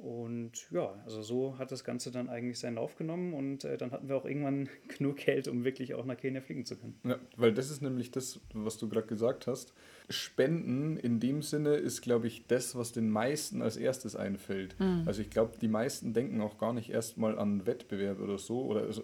Und 0.00 0.70
ja, 0.70 0.94
also 1.04 1.22
so 1.22 1.58
hat 1.58 1.72
das 1.72 1.84
Ganze 1.84 2.10
dann 2.10 2.28
eigentlich 2.28 2.58
seinen 2.58 2.76
Lauf 2.76 2.96
genommen 2.96 3.34
und 3.34 3.64
äh, 3.64 3.76
dann 3.76 3.90
hatten 3.90 4.08
wir 4.08 4.16
auch 4.16 4.24
irgendwann 4.24 4.68
genug 4.96 5.16
Geld, 5.16 5.48
um 5.48 5.64
wirklich 5.64 5.94
auch 5.94 6.04
nach 6.04 6.16
Kenia 6.16 6.40
fliegen 6.40 6.64
zu 6.64 6.76
können. 6.76 6.98
Ja, 7.04 7.18
weil 7.36 7.52
das 7.52 7.70
ist 7.70 7.82
nämlich 7.82 8.10
das, 8.10 8.40
was 8.54 8.78
du 8.78 8.88
gerade 8.88 9.06
gesagt 9.06 9.46
hast. 9.46 9.74
Spenden 10.08 10.96
in 10.96 11.20
dem 11.20 11.42
Sinne 11.42 11.74
ist, 11.74 12.02
glaube 12.02 12.28
ich, 12.28 12.46
das, 12.46 12.76
was 12.76 12.92
den 12.92 13.10
meisten 13.10 13.60
als 13.60 13.76
erstes 13.76 14.16
einfällt. 14.16 14.78
Mhm. 14.78 15.02
Also 15.06 15.20
ich 15.20 15.30
glaube, 15.30 15.58
die 15.60 15.68
meisten 15.68 16.12
denken 16.12 16.40
auch 16.40 16.58
gar 16.58 16.72
nicht 16.72 16.90
erstmal 16.90 17.38
an 17.38 17.66
Wettbewerb 17.66 18.20
oder 18.20 18.38
so. 18.38 18.64
Oder 18.64 18.82
also 18.82 19.02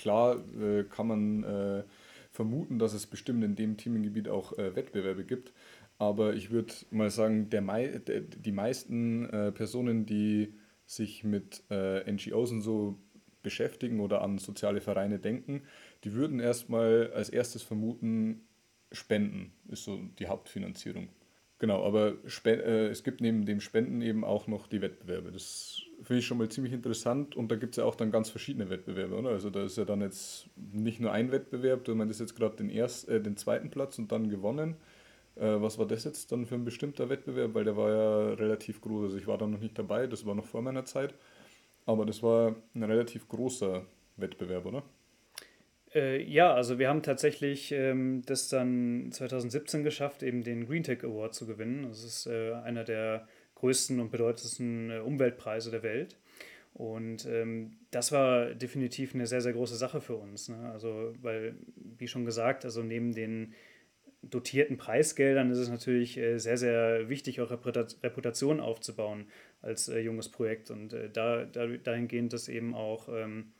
Klar 0.00 0.36
äh, 0.58 0.84
kann 0.84 1.08
man 1.08 1.44
äh, 1.44 1.82
vermuten, 2.30 2.78
dass 2.78 2.94
es 2.94 3.06
bestimmt 3.06 3.44
in 3.44 3.54
dem 3.54 3.76
Themengebiet 3.76 4.30
auch 4.30 4.56
äh, 4.56 4.74
Wettbewerbe 4.74 5.24
gibt. 5.24 5.52
Aber 6.00 6.32
ich 6.32 6.50
würde 6.50 6.72
mal 6.90 7.10
sagen, 7.10 7.50
der 7.50 7.60
Mei 7.60 7.88
der, 7.88 8.22
die 8.22 8.52
meisten 8.52 9.28
äh, 9.28 9.52
Personen, 9.52 10.06
die 10.06 10.54
sich 10.86 11.24
mit 11.24 11.62
äh, 11.70 12.10
NGOs 12.10 12.52
und 12.52 12.62
so 12.62 12.98
beschäftigen 13.42 14.00
oder 14.00 14.22
an 14.22 14.38
soziale 14.38 14.80
Vereine 14.80 15.18
denken, 15.18 15.62
die 16.04 16.14
würden 16.14 16.40
erstmal 16.40 17.12
als 17.12 17.28
erstes 17.28 17.62
vermuten, 17.62 18.48
Spenden 18.90 19.52
ist 19.68 19.84
so 19.84 20.00
die 20.18 20.26
Hauptfinanzierung. 20.26 21.10
Genau, 21.58 21.84
aber 21.84 22.14
äh, 22.46 22.86
es 22.88 23.04
gibt 23.04 23.20
neben 23.20 23.44
dem 23.44 23.60
Spenden 23.60 24.00
eben 24.00 24.24
auch 24.24 24.46
noch 24.46 24.68
die 24.68 24.80
Wettbewerbe. 24.80 25.30
Das 25.30 25.82
finde 26.02 26.20
ich 26.20 26.26
schon 26.26 26.38
mal 26.38 26.48
ziemlich 26.48 26.72
interessant 26.72 27.36
und 27.36 27.52
da 27.52 27.56
gibt 27.56 27.74
es 27.74 27.76
ja 27.76 27.84
auch 27.84 27.94
dann 27.94 28.10
ganz 28.10 28.30
verschiedene 28.30 28.70
Wettbewerbe, 28.70 29.14
oder? 29.16 29.28
Also 29.28 29.50
da 29.50 29.64
ist 29.64 29.76
ja 29.76 29.84
dann 29.84 30.00
jetzt 30.00 30.48
nicht 30.56 30.98
nur 30.98 31.12
ein 31.12 31.30
Wettbewerb, 31.30 31.84
du 31.84 31.94
meintest 31.94 32.20
jetzt 32.20 32.36
gerade 32.36 32.56
den, 32.56 32.70
äh, 32.70 33.20
den 33.20 33.36
zweiten 33.36 33.68
Platz 33.68 33.98
und 33.98 34.10
dann 34.10 34.30
gewonnen. 34.30 34.76
Äh, 35.36 35.60
was 35.60 35.78
war 35.78 35.86
das 35.86 36.04
jetzt 36.04 36.32
dann 36.32 36.46
für 36.46 36.54
ein 36.54 36.64
bestimmter 36.64 37.08
Wettbewerb? 37.08 37.54
Weil 37.54 37.64
der 37.64 37.76
war 37.76 37.90
ja 37.90 38.34
relativ 38.34 38.80
groß. 38.80 39.04
Also 39.04 39.18
ich 39.18 39.26
war 39.26 39.38
da 39.38 39.46
noch 39.46 39.60
nicht 39.60 39.78
dabei, 39.78 40.06
das 40.06 40.26
war 40.26 40.34
noch 40.34 40.46
vor 40.46 40.62
meiner 40.62 40.84
Zeit. 40.84 41.14
Aber 41.86 42.04
das 42.06 42.22
war 42.22 42.56
ein 42.74 42.82
relativ 42.82 43.28
großer 43.28 43.84
Wettbewerb, 44.16 44.66
oder? 44.66 44.82
Äh, 45.94 46.22
ja, 46.22 46.54
also 46.54 46.78
wir 46.78 46.88
haben 46.88 47.02
tatsächlich 47.02 47.72
ähm, 47.72 48.22
das 48.26 48.48
dann 48.48 49.10
2017 49.10 49.82
geschafft, 49.82 50.22
eben 50.22 50.44
den 50.44 50.66
Green 50.66 50.84
Tech 50.84 51.02
Award 51.02 51.34
zu 51.34 51.46
gewinnen. 51.46 51.86
Das 51.88 52.04
ist 52.04 52.26
äh, 52.26 52.52
einer 52.52 52.84
der 52.84 53.26
größten 53.56 53.98
und 53.98 54.10
bedeutendsten 54.10 54.90
äh, 54.90 54.98
Umweltpreise 54.98 55.70
der 55.70 55.82
Welt. 55.82 56.16
Und 56.74 57.26
ähm, 57.26 57.72
das 57.90 58.12
war 58.12 58.54
definitiv 58.54 59.14
eine 59.14 59.26
sehr, 59.26 59.40
sehr 59.40 59.52
große 59.52 59.76
Sache 59.76 60.00
für 60.00 60.14
uns. 60.14 60.48
Ne? 60.48 60.70
Also, 60.72 61.12
weil, 61.20 61.56
wie 61.98 62.06
schon 62.06 62.24
gesagt, 62.24 62.64
also 62.64 62.82
neben 62.82 63.12
den 63.12 63.54
dotierten 64.22 64.76
Preisgeldern 64.76 65.50
ist 65.50 65.58
es 65.58 65.68
natürlich 65.68 66.18
äh, 66.18 66.38
sehr, 66.38 66.56
sehr 66.56 67.08
wichtig, 67.08 67.40
auch 67.40 67.50
Reputation 67.50 68.60
aufzubauen 68.60 69.26
als 69.62 69.88
äh, 69.88 70.00
junges 70.00 70.28
Projekt. 70.28 70.70
Und 70.70 70.92
äh, 70.92 71.10
da, 71.10 71.44
da, 71.44 71.66
dahingehend 71.66 72.32
das 72.32 72.48
eben 72.48 72.74
auch 72.74 73.08
ähm, 73.08 73.52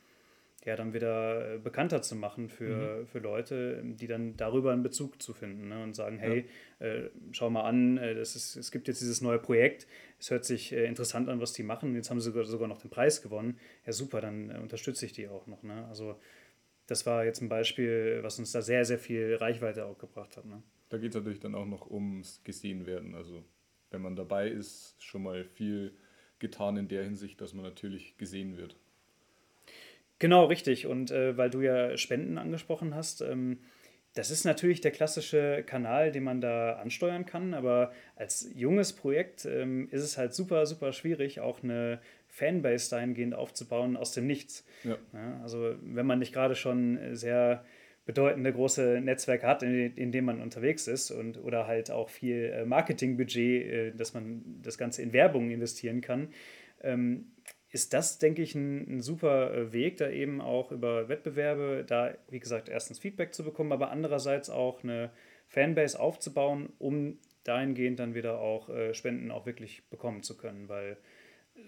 ja, 0.66 0.76
dann 0.76 0.92
wieder 0.92 1.58
bekannter 1.58 2.02
zu 2.02 2.14
machen 2.14 2.50
für, 2.50 3.00
mhm. 3.00 3.06
für 3.06 3.18
Leute, 3.18 3.82
die 3.82 4.06
dann 4.06 4.36
darüber 4.36 4.72
einen 4.72 4.82
Bezug 4.82 5.22
zu 5.22 5.32
finden 5.32 5.68
ne? 5.68 5.82
und 5.82 5.94
sagen, 5.94 6.18
hey, 6.18 6.44
ja. 6.80 6.86
äh, 6.86 7.10
schau 7.32 7.48
mal 7.48 7.62
an, 7.62 7.96
das 7.96 8.36
ist, 8.36 8.56
es 8.56 8.70
gibt 8.70 8.86
jetzt 8.86 9.00
dieses 9.00 9.22
neue 9.22 9.38
Projekt, 9.38 9.86
es 10.18 10.30
hört 10.30 10.44
sich 10.44 10.72
äh, 10.72 10.84
interessant 10.84 11.30
an, 11.30 11.40
was 11.40 11.54
die 11.54 11.62
machen, 11.62 11.94
jetzt 11.94 12.10
haben 12.10 12.20
sie 12.20 12.26
sogar, 12.26 12.44
sogar 12.44 12.68
noch 12.68 12.82
den 12.82 12.90
Preis 12.90 13.22
gewonnen, 13.22 13.58
ja 13.86 13.92
super, 13.94 14.20
dann 14.20 14.50
äh, 14.50 14.58
unterstütze 14.58 15.06
ich 15.06 15.12
die 15.12 15.28
auch 15.28 15.46
noch. 15.46 15.62
Ne? 15.62 15.86
Also 15.88 16.16
das 16.90 17.06
war 17.06 17.24
jetzt 17.24 17.40
ein 17.40 17.48
Beispiel, 17.48 18.18
was 18.22 18.38
uns 18.40 18.50
da 18.50 18.62
sehr, 18.62 18.84
sehr 18.84 18.98
viel 18.98 19.36
Reichweite 19.36 19.86
auch 19.86 19.96
gebracht 19.96 20.36
hat. 20.36 20.44
Ne? 20.44 20.60
Da 20.88 20.98
geht 20.98 21.10
es 21.10 21.14
natürlich 21.14 21.38
dann 21.38 21.54
auch 21.54 21.66
noch 21.66 21.88
ums 21.88 22.42
gesehen 22.42 22.84
werden. 22.84 23.14
Also 23.14 23.44
wenn 23.90 24.02
man 24.02 24.16
dabei 24.16 24.48
ist, 24.48 24.96
schon 24.98 25.22
mal 25.22 25.44
viel 25.44 25.92
getan 26.40 26.76
in 26.76 26.88
der 26.88 27.04
Hinsicht, 27.04 27.40
dass 27.40 27.54
man 27.54 27.64
natürlich 27.64 28.16
gesehen 28.16 28.56
wird. 28.56 28.74
Genau, 30.18 30.46
richtig. 30.46 30.86
Und 30.86 31.12
äh, 31.12 31.36
weil 31.36 31.48
du 31.48 31.60
ja 31.60 31.96
Spenden 31.96 32.38
angesprochen 32.38 32.92
hast, 32.92 33.20
ähm, 33.20 33.58
das 34.14 34.32
ist 34.32 34.44
natürlich 34.44 34.80
der 34.80 34.90
klassische 34.90 35.62
Kanal, 35.64 36.10
den 36.10 36.24
man 36.24 36.40
da 36.40 36.72
ansteuern 36.74 37.24
kann, 37.24 37.54
aber 37.54 37.92
als 38.16 38.50
junges 38.56 38.92
Projekt 38.92 39.44
ähm, 39.44 39.88
ist 39.92 40.02
es 40.02 40.18
halt 40.18 40.34
super, 40.34 40.66
super 40.66 40.92
schwierig, 40.92 41.38
auch 41.38 41.62
eine 41.62 42.00
Fanbase 42.40 42.90
dahingehend 42.90 43.34
aufzubauen 43.34 43.96
aus 43.96 44.12
dem 44.12 44.26
Nichts. 44.26 44.64
Ja. 44.82 44.96
Ja, 45.12 45.40
also 45.42 45.74
wenn 45.82 46.06
man 46.06 46.18
nicht 46.18 46.32
gerade 46.32 46.54
schon 46.54 46.98
sehr 47.12 47.64
bedeutende 48.06 48.52
große 48.52 49.00
Netzwerke 49.00 49.46
hat, 49.46 49.62
in, 49.62 49.94
in 49.94 50.10
dem 50.10 50.24
man 50.24 50.40
unterwegs 50.40 50.88
ist 50.88 51.10
und 51.10 51.38
oder 51.38 51.66
halt 51.66 51.90
auch 51.90 52.08
viel 52.08 52.46
äh, 52.46 52.64
Marketingbudget, 52.64 53.66
äh, 53.66 53.92
dass 53.92 54.14
man 54.14 54.42
das 54.62 54.78
Ganze 54.78 55.02
in 55.02 55.12
Werbung 55.12 55.50
investieren 55.50 56.00
kann, 56.00 56.28
ähm, 56.82 57.26
ist 57.70 57.92
das, 57.92 58.18
denke 58.18 58.42
ich, 58.42 58.54
ein, 58.54 58.96
ein, 58.96 59.00
super 59.00 59.54
äh, 59.54 59.72
Weg, 59.72 59.98
da 59.98 60.10
eben 60.10 60.40
auch 60.40 60.72
über 60.72 61.08
Wettbewerbe, 61.08 61.84
da, 61.86 62.14
wie 62.28 62.40
gesagt, 62.40 62.68
erstens 62.68 62.98
Feedback 62.98 63.32
zu 63.32 63.44
bekommen, 63.44 63.70
aber 63.70 63.90
andererseits 63.90 64.50
auch 64.50 64.82
eine 64.82 65.10
Fanbase 65.46 66.00
aufzubauen, 66.00 66.72
um 66.78 67.18
dahingehend 67.44 68.00
dann 68.00 68.14
wieder 68.14 68.40
auch 68.40 68.68
äh, 68.70 68.94
Spenden 68.94 69.30
auch 69.30 69.46
wirklich 69.46 69.88
bekommen 69.88 70.22
zu 70.22 70.36
können, 70.36 70.68
weil 70.68 70.96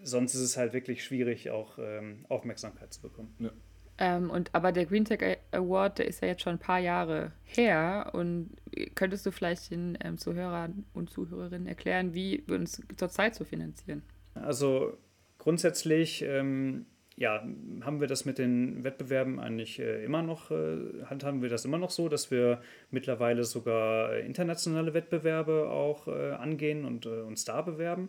sonst 0.03 0.35
ist 0.35 0.41
es 0.41 0.57
halt 0.57 0.73
wirklich 0.73 1.05
schwierig, 1.05 1.51
auch 1.51 1.79
ähm, 1.79 2.25
Aufmerksamkeit 2.29 2.93
zu 2.93 3.03
bekommen. 3.03 3.35
Ja. 3.39 3.51
Ähm, 3.99 4.31
und, 4.31 4.55
aber 4.55 4.73
der 4.73 4.87
Green 4.87 5.05
Tech 5.05 5.39
Award, 5.53 5.99
der 5.99 6.07
ist 6.07 6.23
ja 6.23 6.29
jetzt 6.29 6.43
schon 6.43 6.55
ein 6.55 6.59
paar 6.59 6.81
Jahre 6.81 7.33
her. 7.45 8.11
Und 8.13 8.51
könntest 8.95 9.27
du 9.27 9.31
vielleicht 9.31 9.71
den 9.71 9.97
ähm, 10.03 10.19
Zuhörern 10.19 10.85
und 10.95 11.11
Zuhörerinnen 11.11 11.69
erklären, 11.69 12.15
wie 12.15 12.43
wir 12.47 12.57
uns 12.57 12.81
zurzeit 12.97 13.35
so 13.35 13.45
finanzieren? 13.45 14.03
Also 14.35 14.97
grundsätzlich 15.39 16.23
ähm, 16.23 16.87
ja, 17.17 17.45
haben 17.83 18.01
wir 18.01 18.09
das 18.09 18.25
mit 18.25 18.39
den 18.39 18.85
Wettbewerben 18.85 19.39
eigentlich 19.39 19.79
äh, 19.79 20.05
immer 20.05 20.23
noch, 20.23 20.51
äh, 20.51 21.05
handhaben 21.05 21.43
wir 21.43 21.49
das 21.49 21.65
immer 21.65 21.79
noch 21.79 21.91
so, 21.91 22.09
dass 22.09 22.31
wir 22.31 22.63
mittlerweile 22.91 23.45
sogar 23.45 24.17
internationale 24.17 24.95
Wettbewerbe 24.95 25.69
auch 25.69 26.09
äh, 26.09 26.33
angehen 26.33 26.85
und 26.85 27.07
äh, 27.07 27.21
uns 27.21 27.45
da 27.45 27.63
bewerben. 27.63 28.09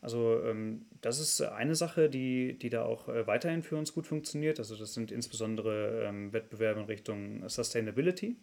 Also 0.00 0.40
ähm, 0.44 0.86
das 1.00 1.18
ist 1.18 1.40
eine 1.42 1.74
Sache, 1.74 2.08
die, 2.08 2.56
die 2.58 2.70
da 2.70 2.84
auch 2.84 3.08
äh, 3.08 3.26
weiterhin 3.26 3.62
für 3.62 3.76
uns 3.76 3.92
gut 3.92 4.06
funktioniert. 4.06 4.58
Also 4.58 4.76
das 4.76 4.94
sind 4.94 5.10
insbesondere 5.10 6.04
ähm, 6.04 6.32
Wettbewerbe 6.32 6.80
in 6.80 6.86
Richtung 6.86 7.48
Sustainability. 7.48 8.36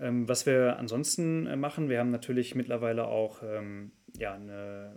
Ähm, 0.00 0.28
was 0.28 0.46
wir 0.46 0.78
ansonsten 0.78 1.46
äh, 1.46 1.56
machen, 1.56 1.88
wir 1.88 2.00
haben 2.00 2.10
natürlich 2.10 2.54
mittlerweile 2.54 3.06
auch 3.06 3.42
ja, 4.18 4.34
eine 4.34 4.96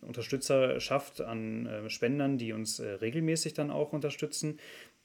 Unterstützerschaft 0.00 1.20
an 1.20 1.66
äh, 1.66 1.90
Spendern, 1.90 2.38
die 2.38 2.52
uns 2.52 2.80
äh, 2.80 2.88
regelmäßig 2.88 3.54
dann 3.54 3.70
auch 3.70 3.92
unterstützen. 3.92 4.58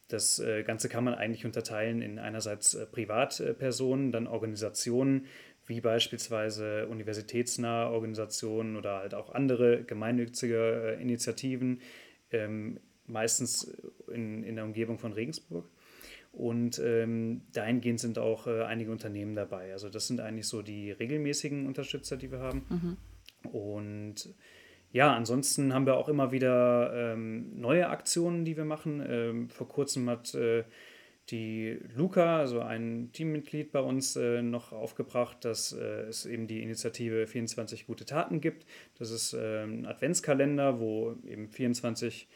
Das 0.07 0.39
äh, 0.39 0.63
Ganze 0.63 0.89
kann 0.89 1.03
man 1.03 1.15
eigentlich 1.15 1.45
unterteilen 1.45 2.01
in 2.01 2.19
einerseits 2.19 2.73
äh, 2.73 2.85
Privatpersonen, 2.85 4.11
dann 4.11 4.27
Organisationen, 4.27 5.25
wie 5.67 5.81
beispielsweise 5.81 6.87
universitätsnahe 6.87 7.91
Organisationen 7.91 8.75
oder 8.75 8.97
halt 8.97 9.13
auch 9.13 9.33
andere 9.33 9.83
gemeinnützige 9.83 10.97
äh, 10.97 11.01
Initiativen, 11.01 11.81
ähm, 12.31 12.79
meistens 13.07 13.75
in, 14.11 14.43
in 14.43 14.55
der 14.55 14.65
Umgebung 14.65 14.97
von 14.97 15.13
Regensburg. 15.13 15.69
Und 16.31 16.79
ähm, 16.79 17.43
dahingehend 17.53 17.99
sind 17.99 18.19
auch 18.19 18.45
äh, 18.45 18.63
einige 18.63 18.91
Unternehmen 18.91 19.35
dabei. 19.35 19.71
Also 19.71 19.89
das 19.89 20.07
sind 20.07 20.19
eigentlich 20.19 20.47
so 20.47 20.61
die 20.61 20.91
regelmäßigen 20.91 21.65
Unterstützer, 21.65 22.17
die 22.17 22.29
wir 22.31 22.39
haben. 22.39 22.65
Mhm. 22.69 23.49
Und 23.49 24.35
ja, 24.91 25.15
ansonsten 25.15 25.73
haben 25.73 25.85
wir 25.85 25.95
auch 25.95 26.09
immer 26.09 26.31
wieder 26.31 26.91
ähm, 26.93 27.59
neue 27.59 27.89
Aktionen, 27.89 28.43
die 28.43 28.57
wir 28.57 28.65
machen. 28.65 29.03
Ähm, 29.07 29.49
vor 29.49 29.67
kurzem 29.67 30.09
hat 30.09 30.33
äh, 30.35 30.65
die 31.31 31.79
Luca, 31.95 32.39
also 32.39 32.59
ein 32.61 33.09
Teammitglied 33.11 33.71
bei 33.71 33.79
uns, 33.79 34.15
äh, 34.15 34.41
noch 34.41 34.71
aufgebracht, 34.71 35.43
dass 35.43 35.73
äh, 35.73 36.03
es 36.03 36.25
eben 36.25 36.47
die 36.47 36.61
Initiative 36.61 37.25
24 37.25 37.87
gute 37.87 38.05
Taten 38.05 38.41
gibt. 38.41 38.65
Das 38.99 39.09
ist 39.09 39.33
äh, 39.33 39.63
ein 39.63 39.85
Adventskalender, 39.85 40.79
wo 40.79 41.15
eben 41.27 41.49
24 41.49 42.27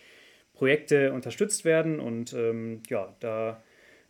Projekte 0.53 1.13
unterstützt 1.13 1.65
werden 1.65 2.00
und 2.00 2.34
ähm, 2.34 2.81
ja, 2.89 3.15
da 3.19 3.63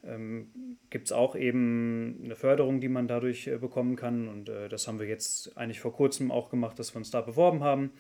ähm, 0.04 0.48
gibt 0.90 1.08
es 1.08 1.12
auch 1.12 1.36
eben 1.36 2.22
eine 2.24 2.36
Förderung, 2.36 2.80
die 2.80 2.88
man 2.88 3.08
dadurch 3.08 3.48
äh, 3.48 3.58
bekommen 3.58 3.96
kann 3.96 4.28
und 4.28 4.50
äh, 4.50 4.70
das 4.70 4.88
haben 4.88 5.00
wir 5.00 5.08
jetzt 5.08 5.58
eigentlich 5.58 5.80
vor 5.80 5.94
kurzem 5.94 6.32
auch 6.32 6.50
gemacht, 6.50 6.80
dass 6.80 6.94
wir 6.94 6.98
uns 6.98 7.12
da 7.12 7.22
beworben 7.22 7.64
haben 7.64 7.92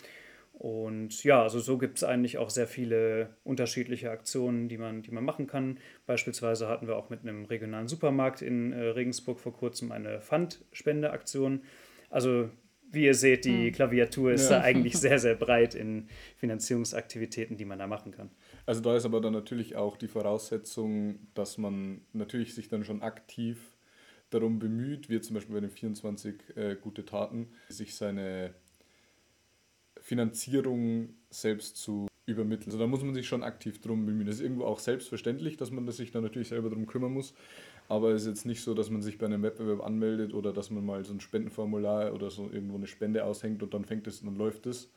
und 0.59 1.23
ja, 1.23 1.41
also 1.41 1.61
so 1.61 1.77
gibt 1.77 1.99
es 1.99 2.03
eigentlich 2.03 2.37
auch 2.37 2.49
sehr 2.49 2.67
viele 2.67 3.29
unterschiedliche 3.45 4.11
Aktionen, 4.11 4.67
die 4.67 4.77
man, 4.77 5.01
die 5.03 5.11
man 5.11 5.23
machen 5.23 5.47
kann. 5.47 5.79
Beispielsweise 6.05 6.67
hatten 6.67 6.85
wir 6.85 6.97
auch 6.97 7.09
mit 7.09 7.21
einem 7.21 7.45
regionalen 7.45 7.87
Supermarkt 7.87 8.41
in 8.41 8.73
äh, 8.73 8.87
Regensburg 8.87 9.39
vor 9.39 9.53
kurzem 9.53 9.93
eine 9.93 10.19
Pfandspendeaktion. 10.19 11.61
Also 12.09 12.49
wie 12.91 13.05
ihr 13.05 13.15
seht, 13.15 13.45
die 13.45 13.67
hm. 13.67 13.71
Klaviatur 13.71 14.33
ist 14.33 14.49
ja. 14.49 14.57
da 14.57 14.63
eigentlich 14.65 14.97
sehr, 14.97 15.17
sehr 15.17 15.35
breit 15.35 15.75
in 15.75 16.09
Finanzierungsaktivitäten, 16.35 17.55
die 17.55 17.63
man 17.63 17.79
da 17.79 17.87
machen 17.87 18.11
kann. 18.11 18.29
Also 18.65 18.81
da 18.81 18.97
ist 18.97 19.05
aber 19.05 19.21
dann 19.21 19.31
natürlich 19.31 19.77
auch 19.77 19.95
die 19.95 20.09
Voraussetzung, 20.09 21.19
dass 21.35 21.57
man 21.57 22.01
natürlich 22.11 22.53
sich 22.53 22.67
dann 22.67 22.83
schon 22.83 23.01
aktiv 23.01 23.77
darum 24.29 24.59
bemüht, 24.59 25.07
wie 25.07 25.21
zum 25.21 25.35
Beispiel 25.35 25.55
bei 25.55 25.61
den 25.61 25.69
24 25.69 26.57
äh, 26.57 26.75
gute 26.75 27.05
Taten, 27.05 27.47
sich 27.69 27.95
seine 27.95 28.53
Finanzierung 30.01 31.09
selbst 31.29 31.77
zu 31.77 32.07
übermitteln. 32.25 32.67
Also 32.67 32.77
da 32.77 32.87
muss 32.87 33.03
man 33.03 33.13
sich 33.13 33.27
schon 33.27 33.43
aktiv 33.43 33.81
drum 33.81 34.05
bemühen. 34.05 34.27
Das 34.27 34.35
ist 34.35 34.41
irgendwo 34.41 34.65
auch 34.65 34.79
selbstverständlich, 34.79 35.57
dass 35.57 35.71
man 35.71 35.89
sich 35.91 36.11
da 36.11 36.21
natürlich 36.21 36.49
selber 36.49 36.69
drum 36.69 36.85
kümmern 36.85 37.13
muss. 37.13 37.33
Aber 37.87 38.11
es 38.11 38.21
ist 38.21 38.27
jetzt 38.27 38.45
nicht 38.45 38.61
so, 38.61 38.73
dass 38.73 38.89
man 38.89 39.01
sich 39.01 39.17
bei 39.17 39.25
einem 39.25 39.41
Wettbewerb 39.41 39.83
anmeldet 39.83 40.33
oder 40.33 40.53
dass 40.53 40.69
man 40.69 40.85
mal 40.85 41.03
so 41.03 41.13
ein 41.13 41.19
Spendenformular 41.19 42.13
oder 42.13 42.29
so 42.29 42.49
irgendwo 42.51 42.75
eine 42.75 42.87
Spende 42.87 43.25
aushängt 43.25 43.63
und 43.63 43.73
dann 43.73 43.83
fängt 43.83 44.05
es 44.07 44.21
und 44.21 44.27
dann 44.27 44.35
läuft 44.35 44.67
es. 44.67 44.91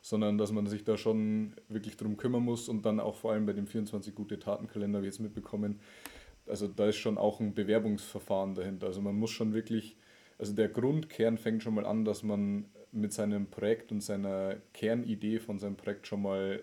Sondern 0.00 0.36
dass 0.36 0.50
man 0.50 0.66
sich 0.66 0.82
da 0.82 0.96
schon 0.96 1.54
wirklich 1.68 1.96
drum 1.96 2.16
kümmern 2.16 2.42
muss 2.42 2.68
und 2.68 2.84
dann 2.84 2.98
auch 2.98 3.14
vor 3.14 3.32
allem 3.32 3.46
bei 3.46 3.52
dem 3.52 3.68
24 3.68 4.12
gute 4.16 4.40
Tatenkalender, 4.40 4.98
wie 4.98 5.04
wir 5.04 5.10
jetzt 5.10 5.20
mitbekommen, 5.20 5.78
also 6.46 6.68
da 6.68 6.88
ist 6.88 6.96
schon 6.96 7.18
auch 7.18 7.40
ein 7.40 7.54
Bewerbungsverfahren 7.54 8.54
dahinter. 8.54 8.86
Also 8.86 9.00
man 9.00 9.14
muss 9.14 9.30
schon 9.30 9.54
wirklich, 9.54 9.96
also 10.38 10.52
der 10.52 10.68
Grundkern 10.68 11.38
fängt 11.38 11.62
schon 11.62 11.74
mal 11.74 11.86
an, 11.86 12.04
dass 12.04 12.22
man 12.22 12.66
mit 12.92 13.12
seinem 13.12 13.46
Projekt 13.46 13.90
und 13.90 14.02
seiner 14.02 14.56
Kernidee 14.74 15.40
von 15.40 15.58
seinem 15.58 15.76
Projekt 15.76 16.06
schon 16.06 16.22
mal 16.22 16.62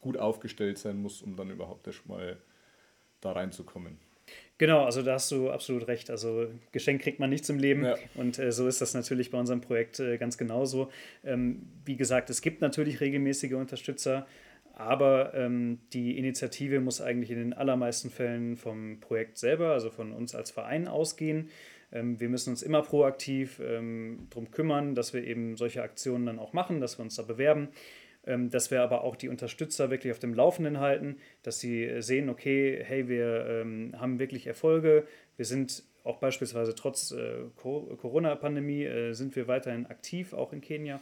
gut 0.00 0.16
aufgestellt 0.16 0.78
sein 0.78 1.00
muss, 1.00 1.22
um 1.22 1.36
dann 1.36 1.50
überhaupt 1.50 1.86
erst 1.86 2.06
mal 2.06 2.38
da 3.20 3.32
reinzukommen. 3.32 3.98
Genau, 4.56 4.84
also 4.84 5.02
da 5.02 5.14
hast 5.14 5.30
du 5.32 5.50
absolut 5.50 5.88
recht. 5.88 6.10
Also 6.10 6.46
Geschenk 6.72 7.02
kriegt 7.02 7.18
man 7.18 7.30
nichts 7.30 7.48
im 7.48 7.58
Leben 7.58 7.84
ja. 7.84 7.96
und 8.14 8.38
äh, 8.38 8.52
so 8.52 8.68
ist 8.68 8.80
das 8.80 8.94
natürlich 8.94 9.30
bei 9.30 9.38
unserem 9.38 9.60
Projekt 9.60 9.98
äh, 9.98 10.16
ganz 10.16 10.38
genauso. 10.38 10.90
Ähm, 11.24 11.68
wie 11.84 11.96
gesagt, 11.96 12.30
es 12.30 12.40
gibt 12.40 12.60
natürlich 12.60 13.00
regelmäßige 13.00 13.54
Unterstützer, 13.54 14.26
aber 14.74 15.34
ähm, 15.34 15.80
die 15.92 16.16
Initiative 16.18 16.80
muss 16.80 17.00
eigentlich 17.00 17.30
in 17.30 17.38
den 17.38 17.52
allermeisten 17.52 18.10
Fällen 18.10 18.56
vom 18.56 19.00
Projekt 19.00 19.38
selber, 19.38 19.72
also 19.72 19.90
von 19.90 20.12
uns 20.12 20.34
als 20.34 20.50
Verein 20.50 20.86
ausgehen. 20.86 21.50
Ähm, 21.94 22.20
wir 22.20 22.28
müssen 22.28 22.50
uns 22.50 22.62
immer 22.62 22.82
proaktiv 22.82 23.60
ähm, 23.64 24.26
darum 24.30 24.50
kümmern, 24.50 24.94
dass 24.94 25.14
wir 25.14 25.24
eben 25.24 25.56
solche 25.56 25.82
Aktionen 25.82 26.26
dann 26.26 26.38
auch 26.38 26.52
machen, 26.52 26.80
dass 26.80 26.98
wir 26.98 27.04
uns 27.04 27.14
da 27.14 27.22
bewerben, 27.22 27.68
ähm, 28.26 28.50
dass 28.50 28.70
wir 28.70 28.82
aber 28.82 29.04
auch 29.04 29.16
die 29.16 29.28
Unterstützer 29.28 29.90
wirklich 29.90 30.12
auf 30.12 30.18
dem 30.18 30.34
Laufenden 30.34 30.80
halten, 30.80 31.16
dass 31.42 31.60
sie 31.60 31.84
äh, 31.84 32.02
sehen, 32.02 32.28
okay, 32.28 32.82
hey, 32.84 33.08
wir 33.08 33.46
ähm, 33.48 33.94
haben 33.98 34.18
wirklich 34.18 34.46
Erfolge, 34.46 35.06
wir 35.36 35.46
sind 35.46 35.84
auch 36.02 36.18
beispielsweise 36.18 36.74
trotz 36.74 37.12
äh, 37.12 37.44
Corona-Pandemie 37.56 38.84
äh, 38.84 39.12
sind 39.14 39.34
wir 39.36 39.48
weiterhin 39.48 39.86
aktiv, 39.86 40.34
auch 40.34 40.52
in 40.52 40.60
Kenia. 40.60 41.00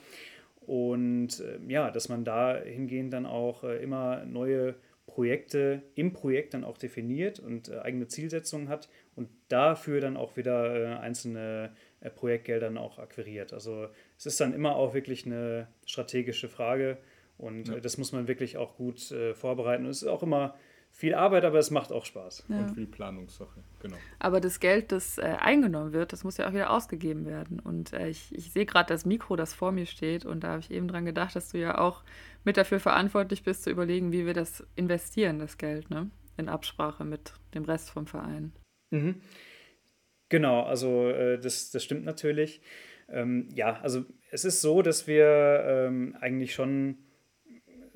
Und 0.66 1.40
äh, 1.40 1.58
ja, 1.66 1.90
dass 1.90 2.08
man 2.08 2.24
da 2.24 2.56
hingehend 2.56 3.12
dann 3.12 3.26
auch 3.26 3.64
äh, 3.64 3.82
immer 3.82 4.24
neue 4.24 4.76
Projekte 5.12 5.82
im 5.94 6.14
Projekt 6.14 6.54
dann 6.54 6.64
auch 6.64 6.78
definiert 6.78 7.38
und 7.38 7.68
äh, 7.68 7.80
eigene 7.80 8.08
Zielsetzungen 8.08 8.70
hat 8.70 8.88
und 9.14 9.28
dafür 9.48 10.00
dann 10.00 10.16
auch 10.16 10.38
wieder 10.38 10.74
äh, 10.74 10.86
einzelne 10.98 11.70
äh, 12.00 12.08
Projektgelder 12.08 12.68
dann 12.68 12.78
auch 12.78 12.98
akquiriert. 12.98 13.52
Also 13.52 13.88
es 14.16 14.24
ist 14.24 14.40
dann 14.40 14.54
immer 14.54 14.74
auch 14.74 14.94
wirklich 14.94 15.26
eine 15.26 15.68
strategische 15.84 16.48
Frage 16.48 16.96
und 17.36 17.68
ja. 17.68 17.74
Äh, 17.74 17.80
das 17.80 17.98
muss 17.98 18.12
man 18.12 18.26
wirklich 18.26 18.56
auch 18.56 18.76
gut 18.76 19.10
äh, 19.10 19.34
vorbereiten. 19.34 19.84
Und 19.84 19.90
es 19.90 20.02
ist 20.02 20.08
auch 20.08 20.22
immer 20.22 20.54
viel 20.90 21.14
Arbeit, 21.14 21.44
aber 21.44 21.58
es 21.58 21.70
macht 21.70 21.90
auch 21.90 22.04
Spaß. 22.04 22.44
Ja. 22.48 22.58
Und 22.58 22.74
viel 22.74 22.86
Planungssache, 22.86 23.62
genau. 23.80 23.96
Aber 24.18 24.40
das 24.40 24.60
Geld, 24.60 24.92
das 24.92 25.18
äh, 25.18 25.22
eingenommen 25.22 25.92
wird, 25.92 26.12
das 26.12 26.22
muss 26.22 26.36
ja 26.36 26.48
auch 26.48 26.52
wieder 26.52 26.70
ausgegeben 26.70 27.26
werden. 27.26 27.60
Und 27.60 27.92
äh, 27.92 28.08
ich, 28.08 28.34
ich 28.34 28.52
sehe 28.52 28.66
gerade 28.66 28.88
das 28.88 29.04
Mikro, 29.04 29.36
das 29.36 29.54
vor 29.54 29.72
mir 29.72 29.86
steht. 29.86 30.24
Und 30.24 30.44
da 30.44 30.48
habe 30.48 30.60
ich 30.60 30.70
eben 30.70 30.88
dran 30.88 31.04
gedacht, 31.04 31.34
dass 31.34 31.50
du 31.50 31.58
ja 31.58 31.78
auch 31.78 32.02
mit 32.44 32.56
dafür 32.56 32.80
verantwortlich 32.80 33.42
bist, 33.42 33.64
zu 33.64 33.70
überlegen, 33.70 34.12
wie 34.12 34.26
wir 34.26 34.34
das 34.34 34.66
investieren, 34.76 35.38
das 35.38 35.58
Geld, 35.58 35.90
ne? 35.90 36.10
In 36.36 36.48
Absprache 36.48 37.04
mit 37.04 37.34
dem 37.54 37.64
Rest 37.64 37.90
vom 37.90 38.06
Verein. 38.06 38.52
Mhm. 38.90 39.20
Genau, 40.28 40.62
also 40.62 41.08
äh, 41.10 41.38
das, 41.38 41.70
das 41.70 41.84
stimmt 41.84 42.04
natürlich. 42.04 42.62
Ähm, 43.08 43.48
ja, 43.54 43.80
also 43.82 44.04
es 44.30 44.44
ist 44.44 44.62
so, 44.62 44.80
dass 44.80 45.06
wir 45.06 45.62
ähm, 45.66 46.16
eigentlich 46.20 46.54
schon 46.54 46.96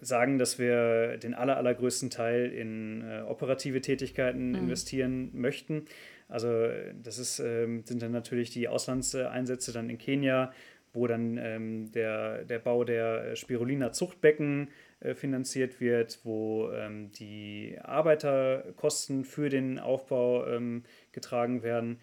sagen, 0.00 0.38
dass 0.38 0.58
wir 0.58 1.16
den 1.16 1.34
aller, 1.34 1.56
allergrößten 1.56 2.10
Teil 2.10 2.52
in 2.52 3.02
äh, 3.02 3.22
operative 3.22 3.80
Tätigkeiten 3.80 4.50
mhm. 4.50 4.56
investieren 4.56 5.30
möchten. 5.32 5.86
Also 6.28 6.68
das 7.02 7.18
ist, 7.18 7.38
ähm, 7.38 7.84
sind 7.84 8.02
dann 8.02 8.12
natürlich 8.12 8.50
die 8.50 8.68
Auslandseinsätze 8.68 9.72
dann 9.72 9.88
in 9.88 9.98
Kenia, 9.98 10.52
wo 10.96 11.06
dann 11.06 11.38
ähm, 11.38 11.92
der, 11.92 12.44
der 12.44 12.58
Bau 12.58 12.82
der 12.82 13.36
Spirulina 13.36 13.92
Zuchtbecken 13.92 14.70
äh, 15.00 15.14
finanziert 15.14 15.80
wird, 15.80 16.20
wo 16.24 16.70
ähm, 16.72 17.12
die 17.12 17.78
Arbeiterkosten 17.82 19.24
für 19.24 19.48
den 19.48 19.78
Aufbau 19.78 20.46
ähm, 20.46 20.84
getragen 21.12 21.62
werden. 21.62 22.00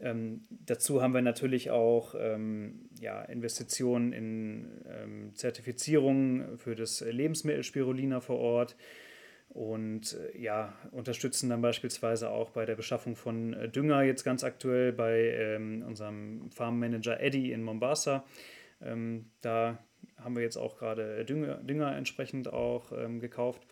Ähm, 0.00 0.42
dazu 0.50 1.00
haben 1.00 1.14
wir 1.14 1.22
natürlich 1.22 1.70
auch 1.70 2.14
ähm, 2.18 2.90
ja, 3.00 3.22
Investitionen 3.22 4.12
in 4.12 4.84
ähm, 4.88 5.30
Zertifizierung 5.34 6.58
für 6.58 6.74
das 6.74 7.00
Lebensmittel 7.00 7.62
Spirulina 7.62 8.20
vor 8.20 8.38
Ort 8.38 8.76
und 9.54 10.18
äh, 10.34 10.38
ja, 10.38 10.74
unterstützen 10.90 11.48
dann 11.48 11.62
beispielsweise 11.62 12.30
auch 12.30 12.50
bei 12.50 12.66
der 12.66 12.74
Beschaffung 12.74 13.14
von 13.14 13.54
äh, 13.54 13.68
Dünger 13.68 14.02
jetzt 14.02 14.24
ganz 14.24 14.42
aktuell 14.42 14.92
bei 14.92 15.30
ähm, 15.30 15.84
unserem 15.86 16.50
Farmmanager 16.50 17.20
Eddie 17.20 17.52
in 17.52 17.62
Mombasa. 17.62 18.24
Ähm, 18.82 19.30
da 19.40 19.78
haben 20.16 20.34
wir 20.34 20.42
jetzt 20.42 20.56
auch 20.56 20.76
gerade 20.76 21.24
Dünger, 21.24 21.54
Dünger 21.62 21.96
entsprechend 21.96 22.52
auch 22.52 22.90
ähm, 22.92 23.20
gekauft. 23.20 23.62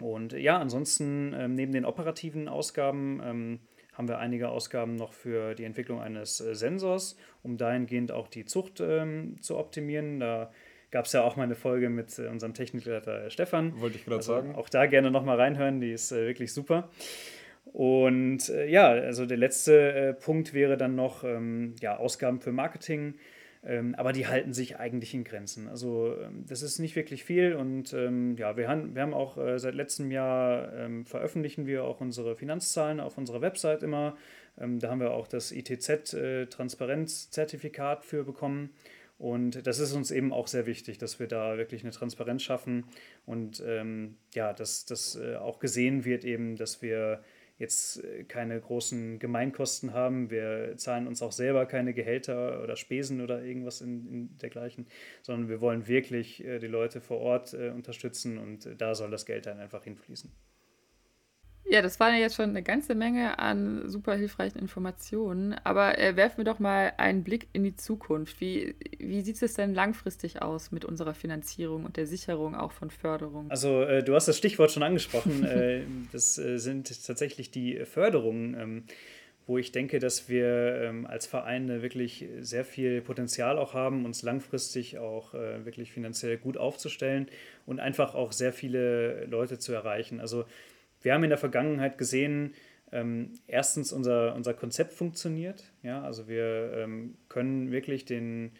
Und 0.00 0.32
ja, 0.32 0.58
ansonsten 0.58 1.34
ähm, 1.36 1.54
neben 1.54 1.72
den 1.72 1.84
operativen 1.84 2.48
Ausgaben 2.48 3.20
ähm, 3.22 3.60
haben 3.92 4.08
wir 4.08 4.18
einige 4.18 4.48
Ausgaben 4.48 4.96
noch 4.96 5.12
für 5.12 5.54
die 5.54 5.64
Entwicklung 5.64 6.00
eines 6.00 6.40
äh, 6.40 6.54
Sensors, 6.54 7.16
um 7.42 7.58
dahingehend 7.58 8.10
auch 8.10 8.28
die 8.28 8.46
Zucht 8.46 8.80
ähm, 8.80 9.40
zu 9.42 9.58
optimieren. 9.58 10.18
Da 10.18 10.50
gab 10.94 11.04
es 11.06 11.12
ja 11.12 11.24
auch 11.24 11.34
mal 11.34 11.42
eine 11.42 11.56
Folge 11.56 11.90
mit 11.90 12.16
äh, 12.20 12.28
unserem 12.28 12.54
Technikleiter 12.54 13.28
Stefan. 13.28 13.80
Wollte 13.80 13.96
ich 13.96 14.04
gerade 14.04 14.18
also 14.18 14.34
sagen. 14.34 14.54
Auch 14.54 14.68
da 14.68 14.86
gerne 14.86 15.10
nochmal 15.10 15.40
reinhören, 15.40 15.80
die 15.80 15.90
ist 15.90 16.12
äh, 16.12 16.24
wirklich 16.24 16.52
super. 16.52 16.88
Und 17.64 18.48
äh, 18.48 18.68
ja, 18.68 18.90
also 18.90 19.26
der 19.26 19.36
letzte 19.36 19.92
äh, 19.92 20.14
Punkt 20.14 20.54
wäre 20.54 20.76
dann 20.76 20.94
noch 20.94 21.24
ähm, 21.24 21.74
ja, 21.80 21.96
Ausgaben 21.96 22.40
für 22.40 22.52
Marketing. 22.52 23.14
Ähm, 23.64 23.96
aber 23.96 24.12
die 24.12 24.28
halten 24.28 24.52
sich 24.52 24.78
eigentlich 24.78 25.14
in 25.14 25.24
Grenzen. 25.24 25.66
Also 25.66 26.14
ähm, 26.22 26.44
das 26.46 26.62
ist 26.62 26.78
nicht 26.78 26.94
wirklich 26.94 27.24
viel 27.24 27.56
und 27.56 27.92
ähm, 27.92 28.36
ja, 28.36 28.56
wir 28.56 28.68
haben, 28.68 28.94
wir 28.94 29.02
haben 29.02 29.14
auch 29.14 29.36
äh, 29.36 29.58
seit 29.58 29.74
letztem 29.74 30.12
Jahr 30.12 30.72
ähm, 30.74 31.06
veröffentlichen 31.06 31.66
wir 31.66 31.82
auch 31.82 32.00
unsere 32.00 32.36
Finanzzahlen 32.36 33.00
auf 33.00 33.18
unserer 33.18 33.40
Website 33.40 33.82
immer. 33.82 34.16
Da 34.56 34.88
haben 34.88 35.00
wir 35.00 35.10
auch 35.10 35.26
das 35.26 35.50
ITZ-Transparenzzertifikat 35.50 38.04
äh, 38.04 38.06
für 38.06 38.22
bekommen. 38.22 38.70
Und 39.18 39.66
das 39.66 39.78
ist 39.78 39.92
uns 39.92 40.10
eben 40.10 40.32
auch 40.32 40.48
sehr 40.48 40.66
wichtig, 40.66 40.98
dass 40.98 41.20
wir 41.20 41.28
da 41.28 41.56
wirklich 41.56 41.82
eine 41.82 41.92
Transparenz 41.92 42.42
schaffen 42.42 42.84
und 43.26 43.62
ähm, 43.64 44.16
ja, 44.34 44.52
dass 44.52 44.86
das 44.86 45.16
äh, 45.16 45.36
auch 45.36 45.60
gesehen 45.60 46.04
wird, 46.04 46.24
eben, 46.24 46.56
dass 46.56 46.82
wir 46.82 47.22
jetzt 47.58 48.02
äh, 48.02 48.24
keine 48.24 48.60
großen 48.60 49.18
Gemeinkosten 49.18 49.92
haben. 49.92 50.30
Wir 50.30 50.76
zahlen 50.76 51.06
uns 51.06 51.22
auch 51.22 51.32
selber 51.32 51.66
keine 51.66 51.94
Gehälter 51.94 52.62
oder 52.62 52.76
Spesen 52.76 53.20
oder 53.20 53.42
irgendwas 53.42 53.80
in, 53.80 54.06
in 54.06 54.38
dergleichen, 54.38 54.86
sondern 55.22 55.48
wir 55.48 55.60
wollen 55.60 55.86
wirklich 55.86 56.44
äh, 56.44 56.58
die 56.58 56.66
Leute 56.66 57.00
vor 57.00 57.18
Ort 57.18 57.54
äh, 57.54 57.70
unterstützen 57.70 58.38
und 58.38 58.66
äh, 58.66 58.76
da 58.76 58.94
soll 58.94 59.10
das 59.10 59.26
Geld 59.26 59.46
dann 59.46 59.60
einfach 59.60 59.84
hinfließen. 59.84 60.32
Ja, 61.74 61.82
das 61.82 61.98
waren 61.98 62.14
ja 62.14 62.20
jetzt 62.20 62.36
schon 62.36 62.50
eine 62.50 62.62
ganze 62.62 62.94
Menge 62.94 63.40
an 63.40 63.88
super 63.88 64.14
hilfreichen 64.14 64.60
Informationen. 64.60 65.56
Aber 65.64 65.98
äh, 65.98 66.14
werfen 66.14 66.36
wir 66.36 66.44
doch 66.44 66.60
mal 66.60 66.92
einen 66.98 67.24
Blick 67.24 67.48
in 67.52 67.64
die 67.64 67.74
Zukunft. 67.74 68.40
Wie, 68.40 68.76
wie 69.00 69.22
sieht 69.22 69.42
es 69.42 69.54
denn 69.54 69.74
langfristig 69.74 70.40
aus 70.40 70.70
mit 70.70 70.84
unserer 70.84 71.14
Finanzierung 71.14 71.84
und 71.84 71.96
der 71.96 72.06
Sicherung 72.06 72.54
auch 72.54 72.70
von 72.70 72.90
Förderung? 72.90 73.50
Also 73.50 73.82
äh, 73.82 74.04
du 74.04 74.14
hast 74.14 74.28
das 74.28 74.38
Stichwort 74.38 74.70
schon 74.70 74.84
angesprochen. 74.84 75.42
äh, 75.44 75.80
das 76.12 76.38
äh, 76.38 76.58
sind 76.58 77.04
tatsächlich 77.06 77.50
die 77.50 77.84
Förderungen. 77.84 78.54
Ähm, 78.54 78.84
wo 79.46 79.58
ich 79.58 79.72
denke, 79.72 79.98
dass 79.98 80.30
wir 80.30 80.80
ähm, 80.80 81.06
als 81.06 81.26
Vereine 81.26 81.82
wirklich 81.82 82.24
sehr 82.40 82.64
viel 82.64 83.02
Potenzial 83.02 83.58
auch 83.58 83.74
haben, 83.74 84.06
uns 84.06 84.22
langfristig 84.22 84.96
auch 84.96 85.34
äh, 85.34 85.66
wirklich 85.66 85.92
finanziell 85.92 86.38
gut 86.38 86.56
aufzustellen 86.56 87.26
und 87.66 87.78
einfach 87.78 88.14
auch 88.14 88.32
sehr 88.32 88.54
viele 88.54 89.26
Leute 89.26 89.58
zu 89.58 89.74
erreichen. 89.74 90.18
Also 90.18 90.46
wir 91.04 91.14
haben 91.14 91.22
in 91.22 91.30
der 91.30 91.38
Vergangenheit 91.38 91.98
gesehen, 91.98 92.54
ähm, 92.90 93.32
erstens 93.46 93.92
unser, 93.92 94.34
unser 94.34 94.54
Konzept 94.54 94.92
funktioniert. 94.92 95.72
Ja, 95.82 96.02
also 96.02 96.28
wir 96.28 96.72
ähm, 96.76 97.16
können 97.28 97.70
wirklich 97.70 98.04
den 98.04 98.52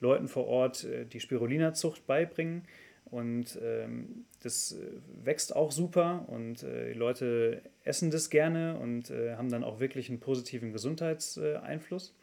Leuten 0.00 0.28
vor 0.28 0.46
Ort 0.46 0.84
äh, 0.84 1.06
die 1.06 1.20
Spirulina-Zucht 1.20 2.06
beibringen. 2.06 2.64
Und 3.04 3.58
ähm, 3.62 4.24
das 4.42 4.72
äh, 4.72 5.24
wächst 5.24 5.54
auch 5.54 5.70
super 5.70 6.24
und 6.28 6.62
äh, 6.62 6.92
die 6.92 6.98
Leute 6.98 7.62
essen 7.84 8.10
das 8.10 8.28
gerne 8.28 8.78
und 8.78 9.10
äh, 9.10 9.36
haben 9.36 9.50
dann 9.50 9.62
auch 9.62 9.78
wirklich 9.78 10.08
einen 10.08 10.20
positiven 10.20 10.72
Gesundheitseinfluss. 10.72 12.16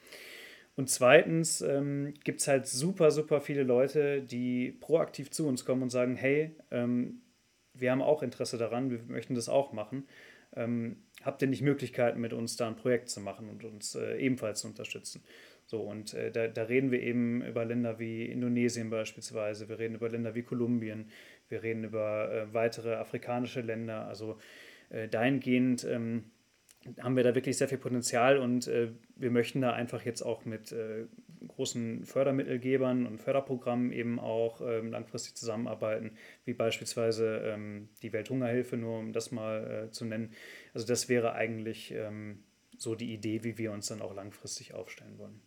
Und 0.76 0.90
zweitens 0.90 1.62
ähm, 1.62 2.14
gibt 2.24 2.42
es 2.42 2.48
halt 2.48 2.66
super, 2.66 3.12
super 3.12 3.40
viele 3.40 3.64
Leute, 3.64 4.22
die 4.22 4.72
proaktiv 4.72 5.30
zu 5.30 5.48
uns 5.48 5.64
kommen 5.64 5.84
und 5.84 5.92
sagen, 5.92 6.16
hey, 6.16 6.56
ähm, 6.72 7.22
wir 7.82 7.92
haben 7.92 8.02
auch 8.02 8.24
Interesse 8.24 8.58
daran, 8.58 8.90
wir 8.90 9.00
möchten 9.08 9.36
das 9.36 9.50
auch 9.50 9.74
machen. 9.74 10.08
Ähm, 10.56 10.98
habt 11.24 11.42
ihr 11.42 11.48
nicht 11.48 11.62
Möglichkeiten, 11.62 12.20
mit 12.20 12.34
uns 12.34 12.58
da 12.58 12.68
ein 12.68 12.76
Projekt 12.76 13.10
zu 13.10 13.22
machen 13.22 13.50
und 13.50 13.64
uns 13.64 13.96
äh, 13.96 14.18
ebenfalls 14.18 14.62
zu 14.62 14.68
unterstützen? 14.68 15.24
So, 15.66 15.82
und 15.82 16.14
äh, 16.14 16.32
da, 16.32 16.48
da, 16.48 16.64
reden 16.64 16.92
wir 16.92 17.02
eben 17.02 17.42
über 17.44 17.64
Länder 17.64 18.00
wie 18.00 18.26
Indonesien 18.26 18.90
beispielsweise, 18.90 19.70
wir 19.70 19.80
reden 19.80 19.96
über 19.96 20.10
Länder 20.10 20.36
wie 20.36 20.44
Kolumbien, 20.44 21.10
wir 21.48 21.64
reden 21.64 21.86
über 21.86 22.32
äh, 22.32 22.54
weitere 22.54 22.96
afrikanische 22.96 23.62
Länder. 23.62 24.08
Also 24.08 24.38
äh, 24.90 25.08
dahingehend 25.08 25.86
ähm, 25.86 26.26
haben 27.00 27.16
wir 27.16 27.24
da 27.24 27.36
wirklich 27.36 27.58
sehr 27.58 27.70
viel 27.70 27.78
Potenzial 27.78 28.38
und 28.38 28.68
äh, 28.68 28.90
wir 29.16 29.32
möchten 29.32 29.62
da 29.62 29.72
einfach 29.72 30.04
jetzt 30.04 30.24
auch 30.24 30.44
mit 30.44 30.72
äh, 30.74 31.06
großen 31.48 32.06
Fördermittelgebern 32.06 33.06
und 33.06 33.20
Förderprogrammen 33.20 33.92
eben 33.92 34.20
auch 34.20 34.62
ähm, 34.62 34.92
langfristig 34.92 35.36
zusammenarbeiten, 35.36 36.12
wie 36.46 36.54
beispielsweise 36.54 37.38
ähm, 37.46 37.90
die 38.02 38.14
Welthungerhilfe, 38.14 38.78
nur 38.78 39.00
um 39.00 39.14
das 39.14 39.32
mal 39.32 39.88
äh, 39.88 39.92
zu 39.92 40.06
nennen. 40.06 40.34
Also 40.74 40.88
das 40.88 41.10
wäre 41.10 41.34
eigentlich 41.34 41.92
ähm, 41.92 42.44
so 42.78 42.96
die 42.96 43.14
Idee, 43.14 43.44
wie 43.44 43.58
wir 43.58 43.72
uns 43.72 43.88
dann 43.88 44.02
auch 44.02 44.14
langfristig 44.14 44.74
aufstellen 44.74 45.18
wollen. 45.18 45.42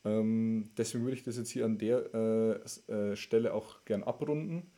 Ähm, 0.05 0.71
deswegen 0.77 1.05
würde 1.05 1.17
ich 1.17 1.23
das 1.23 1.37
jetzt 1.37 1.51
hier 1.51 1.65
an 1.65 1.79
der 1.79 2.13
äh, 2.13 2.55
äh, 2.93 3.15
Stelle 3.17 3.55
auch 3.55 3.85
gern 3.85 4.03
abrunden 4.03 4.73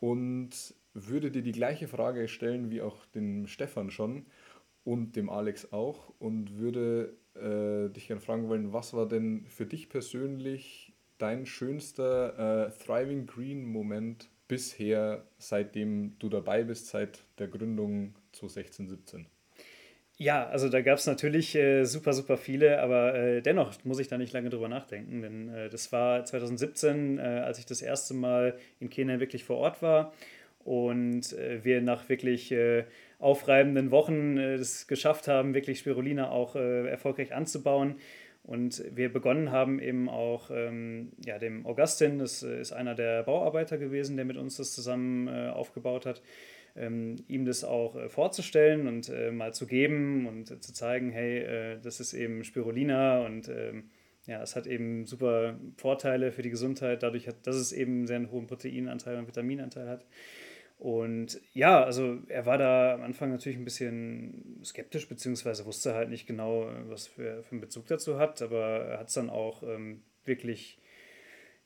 und 0.00 0.74
würde 0.94 1.30
dir 1.30 1.42
die 1.42 1.52
gleiche 1.52 1.88
Frage 1.88 2.28
stellen 2.28 2.70
wie 2.70 2.82
auch 2.82 3.06
dem 3.06 3.46
Stefan 3.46 3.90
schon 3.90 4.26
und 4.84 5.16
dem 5.16 5.30
Alex 5.30 5.72
auch 5.72 6.12
und 6.18 6.56
würde 6.56 7.16
äh, 7.34 7.92
dich 7.92 8.08
gerne 8.08 8.20
fragen 8.20 8.48
wollen, 8.48 8.72
was 8.72 8.94
war 8.94 9.06
denn 9.06 9.44
für 9.46 9.66
dich 9.66 9.88
persönlich 9.88 10.94
dein 11.18 11.46
schönster 11.46 12.68
äh, 12.68 12.84
Thriving 12.84 13.26
Green 13.26 13.64
Moment 13.64 14.28
bisher, 14.46 15.24
seitdem 15.38 16.18
du 16.18 16.28
dabei 16.28 16.64
bist, 16.64 16.86
seit 16.88 17.24
der 17.38 17.48
Gründung 17.48 18.14
2016, 18.32 18.88
17? 18.88 19.26
Ja, 20.20 20.48
also 20.48 20.68
da 20.68 20.80
gab 20.80 20.98
es 20.98 21.06
natürlich 21.06 21.54
äh, 21.54 21.84
super, 21.84 22.12
super 22.12 22.36
viele, 22.36 22.80
aber 22.80 23.14
äh, 23.14 23.40
dennoch 23.40 23.72
muss 23.84 24.00
ich 24.00 24.08
da 24.08 24.18
nicht 24.18 24.32
lange 24.32 24.50
drüber 24.50 24.68
nachdenken, 24.68 25.22
denn 25.22 25.48
äh, 25.48 25.68
das 25.68 25.92
war 25.92 26.24
2017, 26.24 27.18
äh, 27.18 27.22
als 27.22 27.60
ich 27.60 27.66
das 27.66 27.82
erste 27.82 28.14
Mal 28.14 28.58
in 28.80 28.90
Kenia 28.90 29.20
wirklich 29.20 29.44
vor 29.44 29.58
Ort 29.58 29.80
war 29.80 30.12
und 30.68 31.32
äh, 31.32 31.64
wir 31.64 31.80
nach 31.80 32.08
wirklich 32.08 32.52
äh, 32.52 32.84
aufreibenden 33.18 33.90
Wochen 33.90 34.38
es 34.38 34.86
geschafft 34.86 35.26
haben, 35.26 35.54
wirklich 35.54 35.80
Spirulina 35.80 36.30
auch 36.30 36.54
erfolgreich 36.54 37.34
anzubauen. 37.34 37.96
Und 38.44 38.84
wir 38.94 39.12
begonnen 39.12 39.50
haben 39.50 39.80
eben 39.80 40.08
auch 40.08 40.50
ähm, 40.50 41.12
ja, 41.26 41.38
dem 41.38 41.66
Augustin, 41.66 42.18
das 42.18 42.42
ist 42.42 42.72
einer 42.72 42.94
der 42.94 43.24
Bauarbeiter 43.24 43.76
gewesen, 43.76 44.16
der 44.16 44.24
mit 44.24 44.36
uns 44.36 44.56
das 44.56 44.72
zusammen 44.72 45.28
aufgebaut 45.28 46.06
hat 46.06 46.22
ähm, 46.78 47.16
ihm 47.28 47.44
das 47.44 47.64
auch 47.64 47.96
äh, 47.96 48.08
vorzustellen 48.08 48.86
und 48.86 49.08
äh, 49.08 49.30
mal 49.30 49.52
zu 49.52 49.66
geben 49.66 50.26
und 50.26 50.50
äh, 50.50 50.60
zu 50.60 50.72
zeigen, 50.72 51.10
hey, 51.10 51.38
äh, 51.38 51.78
das 51.80 52.00
ist 52.00 52.14
eben 52.14 52.44
Spirulina 52.44 53.24
und 53.26 53.48
ähm, 53.48 53.90
ja, 54.26 54.42
es 54.42 54.56
hat 54.56 54.66
eben 54.66 55.06
super 55.06 55.58
Vorteile 55.76 56.32
für 56.32 56.42
die 56.42 56.50
Gesundheit, 56.50 57.02
dadurch, 57.02 57.26
hat, 57.28 57.46
dass 57.46 57.56
es 57.56 57.72
eben 57.72 58.06
sehr 58.06 58.16
einen 58.16 58.30
hohen 58.30 58.46
Proteinanteil 58.46 59.16
und 59.16 59.26
Vitaminanteil 59.26 59.88
hat. 59.88 60.06
Und 60.78 61.40
ja, 61.54 61.82
also 61.82 62.18
er 62.28 62.46
war 62.46 62.56
da 62.56 62.94
am 62.94 63.02
Anfang 63.02 63.30
natürlich 63.30 63.58
ein 63.58 63.64
bisschen 63.64 64.60
skeptisch, 64.64 65.08
beziehungsweise 65.08 65.66
wusste 65.66 65.94
halt 65.94 66.08
nicht 66.08 66.26
genau, 66.26 66.70
was 66.86 67.08
für, 67.08 67.42
für 67.42 67.52
einen 67.52 67.60
Bezug 67.60 67.86
dazu 67.88 68.18
hat, 68.18 68.40
aber 68.42 68.84
er 68.84 68.98
hat 69.00 69.08
es 69.08 69.14
dann 69.14 69.28
auch 69.28 69.64
ähm, 69.64 70.02
wirklich 70.24 70.78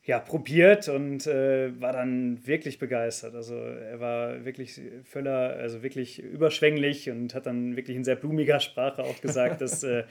ja, 0.05 0.19
probiert 0.19 0.89
und 0.89 1.27
äh, 1.27 1.79
war 1.79 1.93
dann 1.93 2.45
wirklich 2.45 2.77
begeistert. 2.77 3.35
Also 3.35 3.55
er 3.55 4.01
war 4.01 4.43
wirklich 4.43 4.81
völler, 5.03 5.55
also 5.57 5.81
wirklich 5.81 6.19
überschwänglich 6.19 7.09
und 7.09 7.33
hat 7.33 7.45
dann 7.45 7.77
wirklich 7.77 7.95
in 7.95 8.03
sehr 8.03 8.17
blumiger 8.17 8.59
Sprache 8.59 9.03
auch 9.03 9.21
gesagt, 9.21 9.61
dass 9.61 9.83
äh, 9.83 10.03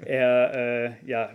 er 0.04 0.54
äh, 0.54 1.08
ja 1.08 1.32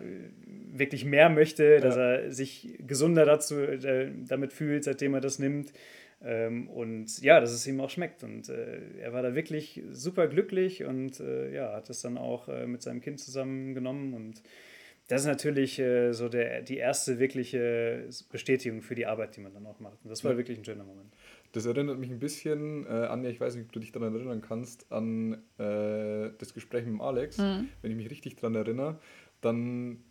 wirklich 0.74 1.06
mehr 1.06 1.30
möchte, 1.30 1.80
dass 1.80 1.96
ja. 1.96 2.16
er 2.16 2.32
sich 2.32 2.80
gesunder 2.86 3.26
dazu 3.26 3.62
äh, 3.62 4.12
damit 4.28 4.52
fühlt, 4.52 4.84
seitdem 4.84 5.14
er 5.14 5.22
das 5.22 5.40
nimmt. 5.40 5.72
Ähm, 6.24 6.70
und 6.70 7.22
ja, 7.22 7.40
dass 7.40 7.52
es 7.52 7.66
ihm 7.68 7.80
auch 7.82 7.90
schmeckt. 7.90 8.24
Und 8.24 8.50
äh, 8.50 8.80
er 9.00 9.14
war 9.14 9.22
da 9.22 9.36
wirklich 9.36 9.82
super 9.92 10.28
glücklich 10.28 10.84
und 10.84 11.20
äh, 11.20 11.54
ja, 11.54 11.74
hat 11.74 11.90
es 11.90 12.02
dann 12.02 12.18
auch 12.18 12.48
mit 12.66 12.82
seinem 12.82 13.02
Kind 13.02 13.20
zusammengenommen 13.20 14.14
und 14.14 14.42
das 15.12 15.24
ist 15.24 15.28
natürlich 15.28 15.78
äh, 15.78 16.14
so 16.14 16.30
der, 16.30 16.62
die 16.62 16.78
erste 16.78 17.20
wirkliche 17.20 18.08
Bestätigung 18.32 18.82
für 18.82 18.96
die 18.96 19.06
Arbeit, 19.06 19.36
die 19.36 19.42
man 19.42 19.54
dann 19.54 19.66
auch 19.66 19.82
macht. 19.82 19.98
Und 20.06 20.10
das 20.10 20.24
war 20.24 20.32
ja. 20.32 20.38
wirklich 20.38 20.58
ein 20.58 20.64
schöner 20.64 20.86
Moment. 20.86 21.14
Das 21.52 21.66
erinnert 21.66 22.00
mich 22.00 22.10
ein 22.10 22.20
bisschen, 22.20 22.86
äh, 22.86 23.08
Anja, 23.08 23.30
ich 23.30 23.42
weiß 23.42 23.56
nicht, 23.56 23.66
ob 23.66 23.74
du 23.74 23.82
dich 23.82 23.92
daran 23.92 24.16
erinnern 24.16 24.42
kannst, 24.42 24.90
an 24.90 25.34
äh, 25.58 26.30
das 26.38 26.54
Gespräch 26.54 26.86
mit 26.86 27.02
Alex. 27.02 27.40
Mhm. 27.40 27.68
Wenn 27.82 27.92
ich 27.92 27.98
mich 27.98 28.10
richtig 28.10 28.38
daran 28.38 28.56
erinnere, 28.56 29.00
dann 29.42 30.02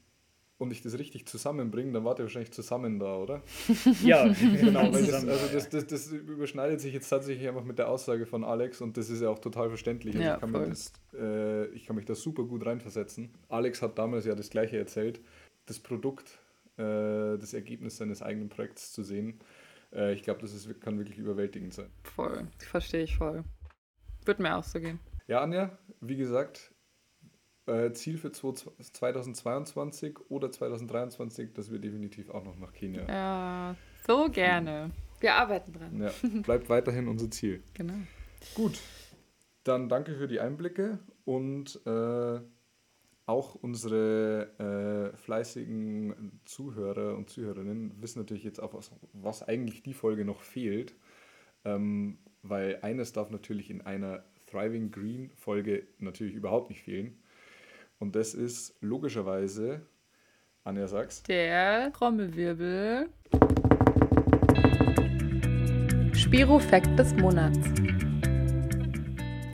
und 0.61 0.71
ich 0.73 0.83
das 0.83 0.99
richtig 0.99 1.27
zusammenbringe, 1.27 1.93
dann 1.93 2.05
wart 2.05 2.19
ihr 2.19 2.25
wahrscheinlich 2.25 2.53
zusammen 2.53 2.99
da, 2.99 3.17
oder? 3.17 3.43
Ja, 4.05 4.29
genau. 4.29 4.91
das, 4.91 5.13
also 5.13 5.49
das, 5.53 5.71
das, 5.71 5.87
das, 5.87 6.13
überschneidet 6.13 6.83
sich 6.83 6.93
jetzt 6.93 7.09
tatsächlich 7.09 7.49
einfach 7.49 7.65
mit 7.65 7.79
der 7.79 7.89
Aussage 7.89 8.27
von 8.27 8.45
Alex 8.45 8.83
und 8.83 8.97
das 8.99 9.09
ist 9.09 9.23
ja 9.23 9.31
auch 9.31 9.39
total 9.39 9.71
verständlich. 9.71 10.17
Also 10.17 10.27
ja, 10.27 10.35
ich, 10.35 10.41
kann 10.41 10.53
das, 10.53 10.93
äh, 11.19 11.67
ich, 11.69 11.87
kann 11.87 11.97
mich 11.97 12.05
da 12.05 12.15
super 12.15 12.45
gut 12.45 12.67
reinversetzen. 12.67 13.31
Alex 13.49 13.81
hat 13.81 13.99
damals 13.99 14.27
ja 14.27 14.35
das 14.35 14.51
Gleiche 14.51 14.77
erzählt. 14.77 15.23
Das 15.65 15.79
Produkt, 15.79 16.39
äh, 16.77 17.39
das 17.39 17.55
Ergebnis 17.55 17.97
seines 17.97 18.21
eigenen 18.21 18.51
Projekts 18.51 18.93
zu 18.93 19.03
sehen, 19.03 19.41
äh, 19.95 20.13
ich 20.13 20.23
glaube, 20.23 20.43
das 20.43 20.53
ist, 20.53 20.79
kann 20.83 20.99
wirklich 20.99 21.17
überwältigend 21.17 21.73
sein. 21.73 21.89
Voll, 22.03 22.47
verstehe 22.59 23.05
ich 23.05 23.17
voll. 23.17 23.45
Wird 24.27 24.41
mir 24.41 24.55
auch 24.55 24.65
so 24.65 24.79
gehen. 24.79 25.01
Ja, 25.27 25.41
Anja, 25.41 25.79
wie 26.03 26.17
gesagt, 26.17 26.71
äh, 27.71 27.93
Ziel 27.93 28.19
für 28.19 28.33
2022 28.33 30.19
oder 30.29 30.51
2023, 30.51 31.53
dass 31.53 31.71
wir 31.71 31.79
definitiv 31.79 32.31
auch 32.31 32.45
noch 32.45 32.59
nach 32.59 32.73
Kenia. 32.73 33.07
Ja, 33.09 33.77
so 34.07 34.29
gerne. 34.29 34.91
Wir 35.21 35.35
arbeiten 35.35 35.73
dran. 35.73 36.01
Ja, 36.01 36.11
bleibt 36.43 36.69
weiterhin 36.69 37.09
unser 37.09 37.31
Ziel. 37.31 37.63
Genau. 37.75 37.95
Gut, 38.55 38.79
dann 39.65 39.89
danke 39.89 40.15
für 40.15 40.27
die 40.27 40.41
Einblicke 40.41 40.99
und 41.25 41.81
äh, 41.87 42.41
auch 43.27 43.55
unsere 43.55 45.13
äh, 45.13 45.17
fleißigen 45.17 46.41
Zuhörer 46.45 47.17
und 47.17 47.31
Zuhörerinnen 47.31 48.03
wissen 48.03 48.19
natürlich 48.19 48.45
jetzt 48.45 48.61
auch, 48.61 48.75
was, 48.75 48.91
was 49.13 49.43
eigentlich 49.43 49.83
die 49.83 49.95
Folge 49.95 50.25
noch 50.25 50.41
fehlt. 50.41 50.95
Ähm, 51.65 52.19
weil 52.43 52.79
eines 52.83 53.13
darf 53.13 53.31
natürlich 53.31 53.71
in 53.71 53.83
einer 53.83 54.25
Thriving 54.51 54.91
Green 54.91 55.31
Folge 55.37 55.87
natürlich 55.99 56.35
überhaupt 56.35 56.71
nicht 56.71 56.83
fehlen. 56.83 57.23
Und 58.01 58.17
das 58.17 58.33
ist 58.33 58.75
logischerweise, 58.81 59.83
Anja 60.65 60.89
sagst. 60.89 61.29
Der 61.29 61.93
Trommelwirbel. 61.93 63.11
Spirofekt 66.15 66.99
des 66.99 67.15
Monats. 67.17 67.59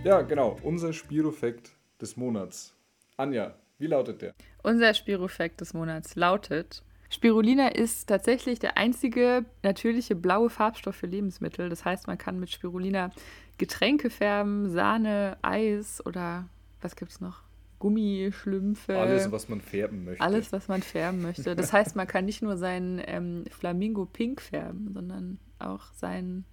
Ja, 0.05 0.23
genau, 0.23 0.57
unser 0.63 0.93
Spirofekt 0.93 1.73
des 2.01 2.17
Monats. 2.17 2.73
Anja, 3.17 3.57
wie 3.79 3.89
lautet 3.89 4.23
der? 4.23 4.33
Unser 4.63 4.95
Spirofekt 4.95 5.61
des 5.61 5.75
Monats 5.75 6.15
lautet: 6.15 6.85
Spirulina 7.11 7.67
ist 7.67 8.07
tatsächlich 8.09 8.61
der 8.61 8.77
einzige 8.77 9.45
natürliche 9.65 10.15
blaue 10.15 10.51
Farbstoff 10.51 10.95
für 10.95 11.09
Lebensmittel. 11.09 11.69
Das 11.69 11.85
heißt, 11.85 12.07
man 12.07 12.17
kann 12.17 12.39
mit 12.39 12.51
Spirulina 12.51 13.11
Getränke 13.59 14.09
färben, 14.09 14.71
Sahne, 14.71 15.37
Eis 15.43 16.01
oder 16.07 16.49
was 16.81 16.95
gibt 16.95 17.11
es 17.11 17.21
noch? 17.21 17.46
Gummischlümpfe. 17.79 18.99
Alles, 18.99 19.31
was 19.31 19.49
man 19.49 19.61
färben 19.61 20.05
möchte. 20.05 20.23
Alles, 20.23 20.53
was 20.53 20.69
man 20.69 20.83
färben 20.83 21.23
möchte. 21.23 21.55
Das 21.55 21.73
heißt, 21.73 21.97
man 21.97 22.07
kann 22.07 22.25
nicht 22.25 22.43
nur 22.43 22.57
sein 22.57 23.03
ähm, 23.07 23.45
Flamingo 23.51 24.07
pink 24.07 24.41
färben, 24.41 24.93
sondern 24.93 25.39
auch 25.59 25.93
sein 25.93 26.45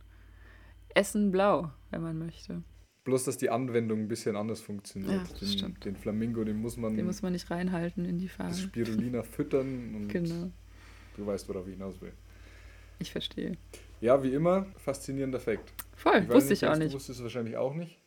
Essen 0.94 1.32
blau, 1.32 1.72
wenn 1.92 2.02
man 2.02 2.18
möchte. 2.18 2.64
Bloß, 3.04 3.26
dass 3.26 3.38
die 3.38 3.50
Anwendung 3.50 4.00
ein 4.00 4.08
bisschen 4.08 4.36
anders 4.36 4.62
funktioniert. 4.62 5.28
Ja, 5.28 5.40
den, 5.40 5.48
stimmt. 5.48 5.86
den 5.86 5.96
Flamingo, 5.96 6.44
den 6.44 6.58
muss 6.58 6.78
man. 6.78 6.96
Den 6.96 7.06
muss 7.06 7.22
man 7.22 7.34
nicht 7.34 7.50
reinhalten 7.52 8.06
in 8.06 8.18
die 8.18 8.30
Farbe. 8.30 8.52
Das 8.52 8.62
Spirulina 8.62 9.24
füttern 9.24 9.94
und 9.96 10.08
genau. 10.08 10.52
du 11.18 11.26
weißt, 11.26 11.50
worauf 11.50 11.68
ich 11.68 11.74
hinaus 11.74 12.00
will. 12.02 12.14
Ich 13.00 13.12
verstehe. 13.12 13.58
Ja, 14.00 14.24
wie 14.24 14.34
immer, 14.34 14.68
faszinierender 14.78 15.40
Fakt. 15.40 15.74
Voll, 15.96 16.24
ich 16.24 16.30
wusste 16.30 16.54
ich 16.54 16.66
auch 16.66 16.78
nicht. 16.78 16.92
Du 16.92 16.96
wusstest 16.96 17.20
es 17.20 17.24
wahrscheinlich 17.24 17.58
auch 17.58 17.74
nicht. 17.74 18.03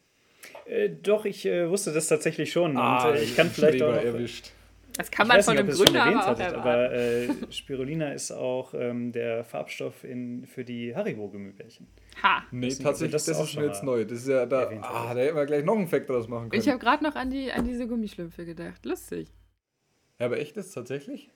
Äh, 0.67 0.91
doch, 0.91 1.25
ich 1.25 1.47
äh, 1.47 1.69
wusste 1.69 1.93
das 1.93 2.09
tatsächlich 2.09 2.53
schon. 2.53 2.77
Ah, 2.77 3.09
und 3.09 3.17
äh, 3.17 3.23
ich 3.23 3.37
kann 3.37 3.51
vielleicht 3.51 3.83
auch. 3.83 3.95
Erwischt. 3.95 4.53
Das 4.97 5.11
kann 5.11 5.29
man 5.29 5.43
von 5.43 5.59
einem 5.59 5.69
Gründer 5.69 6.05
aber 6.05 6.21
auch 6.21 6.27
hattet, 6.27 6.55
Aber 6.55 6.91
äh, 6.91 7.29
Spirulina 7.51 8.13
ist 8.13 8.33
auch 8.33 8.73
ähm, 8.73 9.13
der 9.13 9.45
Farbstoff 9.45 10.05
in, 10.05 10.47
für 10.47 10.65
die 10.65 10.97
Haribo-Gummibärchen. 10.97 11.87
Ha! 12.23 12.45
Nee, 12.51 12.69
das 12.69 12.79
tatsächlich, 12.79 13.13
das, 13.13 13.27
das 13.27 13.41
ist 13.41 13.57
mir 13.57 13.67
jetzt 13.67 13.85
neu. 13.85 14.07
Das 14.07 14.21
ist 14.21 14.29
ja 14.29 14.47
da. 14.47 14.71
Ah, 14.81 15.13
da 15.13 15.21
hätten 15.21 15.37
wir 15.37 15.45
gleich 15.45 15.65
noch 15.65 15.77
einen 15.77 15.89
Fact 15.89 16.09
draus 16.09 16.29
machen 16.29 16.49
können. 16.49 16.63
Ich 16.63 16.69
habe 16.69 16.79
gerade 16.79 17.05
noch 17.05 17.15
an, 17.15 17.31
die, 17.31 17.53
an 17.53 17.67
diese 17.67 17.87
Gummischlümpfe 17.87 18.47
gedacht. 18.47 18.87
Lustig. 18.87 19.29
Ja, 20.19 20.27
aber 20.27 20.39
echt 20.39 20.57
ist 20.57 20.73
tatsächlich? 20.73 21.29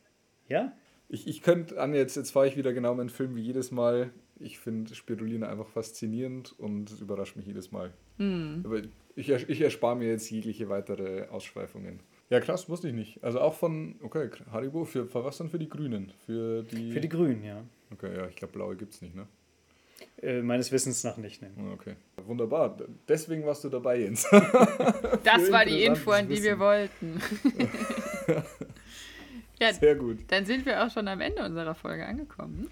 Ja? 0.49 0.73
Ich, 1.09 1.27
ich 1.27 1.42
könnte 1.42 1.79
an, 1.79 1.92
jetzt, 1.92 2.16
jetzt 2.16 2.31
fahre 2.31 2.49
ich 2.49 2.57
wieder 2.57 2.73
genau 2.73 2.94
meinen 2.94 3.11
Film 3.11 3.37
wie 3.37 3.42
jedes 3.42 3.70
Mal. 3.73 4.11
Ich 4.40 4.59
finde 4.59 4.94
Spirulina 4.94 5.48
einfach 5.48 5.68
faszinierend 5.68 6.59
und 6.59 6.90
es 6.90 7.00
überrascht 7.00 7.37
mich 7.37 7.46
jedes 7.46 7.72
Mal. 7.72 7.92
Hm. 8.18 8.62
Aber 8.64 8.83
ich, 9.16 9.31
ich 9.31 9.61
erspare 9.61 9.96
mir 9.96 10.09
jetzt 10.09 10.31
jegliche 10.31 10.68
weitere 10.68 11.29
Ausschweifungen. 11.29 12.00
Ja, 12.31 12.40
krass, 12.40 12.68
wusste 12.68 12.88
ich 12.88 12.94
nicht. 12.94 13.22
Also 13.24 13.40
auch 13.40 13.55
von, 13.55 13.96
okay, 14.03 14.31
Haribo, 14.53 14.85
für, 14.85 15.07
für 15.07 15.24
was 15.24 15.38
dann 15.38 15.50
für 15.50 15.59
die 15.59 15.68
Grünen? 15.68 16.12
Für 16.26 16.62
die, 16.62 16.92
für 16.92 17.00
die 17.00 17.09
Grünen, 17.09 17.42
ja. 17.42 17.64
Okay, 17.92 18.16
ja, 18.16 18.29
ich 18.29 18.37
glaube, 18.37 18.53
blaue 18.53 18.76
gibt 18.76 18.94
es 18.94 19.03
nicht, 19.03 19.16
ne? 19.16 19.26
Äh, 20.22 20.42
meines 20.42 20.70
Wissens 20.70 21.03
nach 21.03 21.16
nicht, 21.16 21.42
ne? 21.42 21.50
Okay. 21.72 21.96
Wunderbar. 22.24 22.76
Deswegen 23.09 23.44
warst 23.46 23.64
du 23.64 23.68
dabei, 23.68 24.00
Jens. 24.00 24.22
das 25.24 25.50
war 25.50 25.64
die 25.64 25.83
Info, 25.85 26.11
an 26.11 26.29
die 26.29 26.35
Wissen. 26.35 26.44
wir 26.44 26.59
wollten. 26.59 27.22
ja, 29.59 29.72
Sehr 29.72 29.94
gut. 29.96 30.18
Dann 30.29 30.44
sind 30.44 30.66
wir 30.66 30.85
auch 30.85 30.90
schon 30.90 31.09
am 31.09 31.20
Ende 31.20 31.42
unserer 31.42 31.74
Folge 31.74 32.07
angekommen. 32.07 32.70